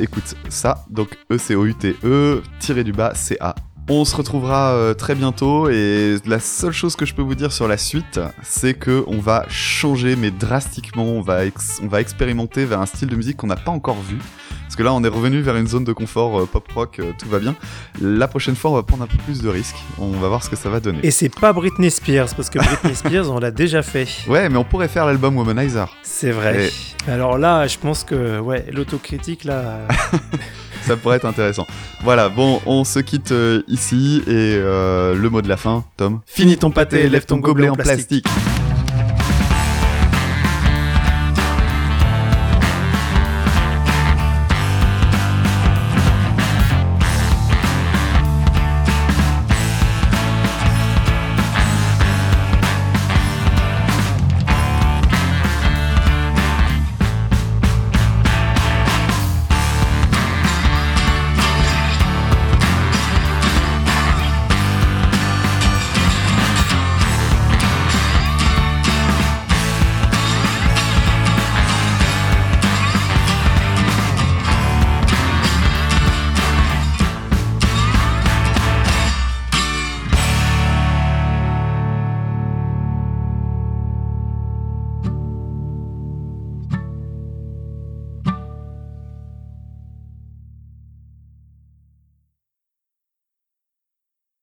écoute 0.00 0.34
ça. 0.48 0.84
Donc 0.90 1.16
E 1.30 1.38
T 1.74 1.96
E 2.04 2.42
tiré 2.58 2.84
du 2.84 2.92
bas 2.92 3.14
C 3.14 3.36
A 3.40 3.54
On 3.92 4.04
se 4.04 4.14
retrouvera 4.14 4.70
euh, 4.74 4.94
très 4.94 5.16
bientôt 5.16 5.68
et 5.68 6.14
la 6.24 6.38
seule 6.38 6.70
chose 6.70 6.94
que 6.94 7.04
je 7.04 7.12
peux 7.12 7.22
vous 7.22 7.34
dire 7.34 7.50
sur 7.50 7.66
la 7.66 7.76
suite, 7.76 8.20
c'est 8.40 8.74
que 8.74 9.02
on 9.08 9.18
va 9.18 9.44
changer 9.48 10.14
mais 10.14 10.30
drastiquement, 10.30 11.02
on 11.02 11.22
va, 11.22 11.40
on 11.82 11.88
va 11.88 12.00
expérimenter 12.00 12.64
vers 12.64 12.80
un 12.80 12.86
style 12.86 13.08
de 13.08 13.16
musique 13.16 13.38
qu'on 13.38 13.48
n'a 13.48 13.56
pas 13.56 13.72
encore 13.72 14.00
vu. 14.00 14.18
Parce 14.62 14.76
que 14.76 14.84
là, 14.84 14.94
on 14.94 15.02
est 15.02 15.08
revenu 15.08 15.40
vers 15.40 15.56
une 15.56 15.66
zone 15.66 15.82
de 15.82 15.92
confort 15.92 16.38
euh, 16.38 16.46
pop 16.46 16.70
rock, 16.70 17.00
euh, 17.00 17.10
tout 17.18 17.28
va 17.28 17.40
bien. 17.40 17.56
La 18.00 18.28
prochaine 18.28 18.54
fois, 18.54 18.70
on 18.70 18.74
va 18.74 18.84
prendre 18.84 19.02
un 19.02 19.08
peu 19.08 19.18
plus 19.24 19.42
de 19.42 19.48
risques. 19.48 19.82
On 19.98 20.12
va 20.12 20.28
voir 20.28 20.44
ce 20.44 20.50
que 20.50 20.54
ça 20.54 20.68
va 20.68 20.78
donner. 20.78 21.00
Et 21.02 21.10
c'est 21.10 21.28
pas 21.28 21.52
Britney 21.52 21.90
Spears, 21.90 22.32
parce 22.36 22.48
que 22.48 22.60
Britney 22.60 22.94
Spears, 22.94 23.28
on 23.28 23.40
l'a 23.40 23.50
déjà 23.50 23.82
fait. 23.82 24.06
Ouais, 24.28 24.48
mais 24.48 24.56
on 24.56 24.62
pourrait 24.62 24.86
faire 24.86 25.04
l'album 25.04 25.36
Womanizer. 25.36 25.92
C'est 26.04 26.30
vrai. 26.30 26.70
Alors 27.08 27.38
là, 27.38 27.66
je 27.66 27.76
pense 27.76 28.04
que 28.04 28.38
ouais, 28.38 28.66
l'autocritique 28.72 29.42
là. 29.42 29.80
ça 30.86 30.96
pourrait 30.96 31.16
être 31.16 31.26
intéressant. 31.26 31.66
Voilà, 32.02 32.28
bon, 32.28 32.60
on 32.66 32.84
se 32.84 32.98
quitte 32.98 33.32
euh, 33.32 33.62
ici 33.68 34.22
et 34.26 34.56
le 34.56 35.28
mot 35.28 35.42
de 35.42 35.48
la 35.48 35.56
fin, 35.56 35.84
Tom. 35.96 36.20
Finis 36.26 36.58
ton 36.58 36.70
pâté, 36.70 37.08
lève 37.08 37.26
ton 37.26 37.38
gobelet 37.38 37.68
en 37.68 37.76
plastique. 37.76 38.26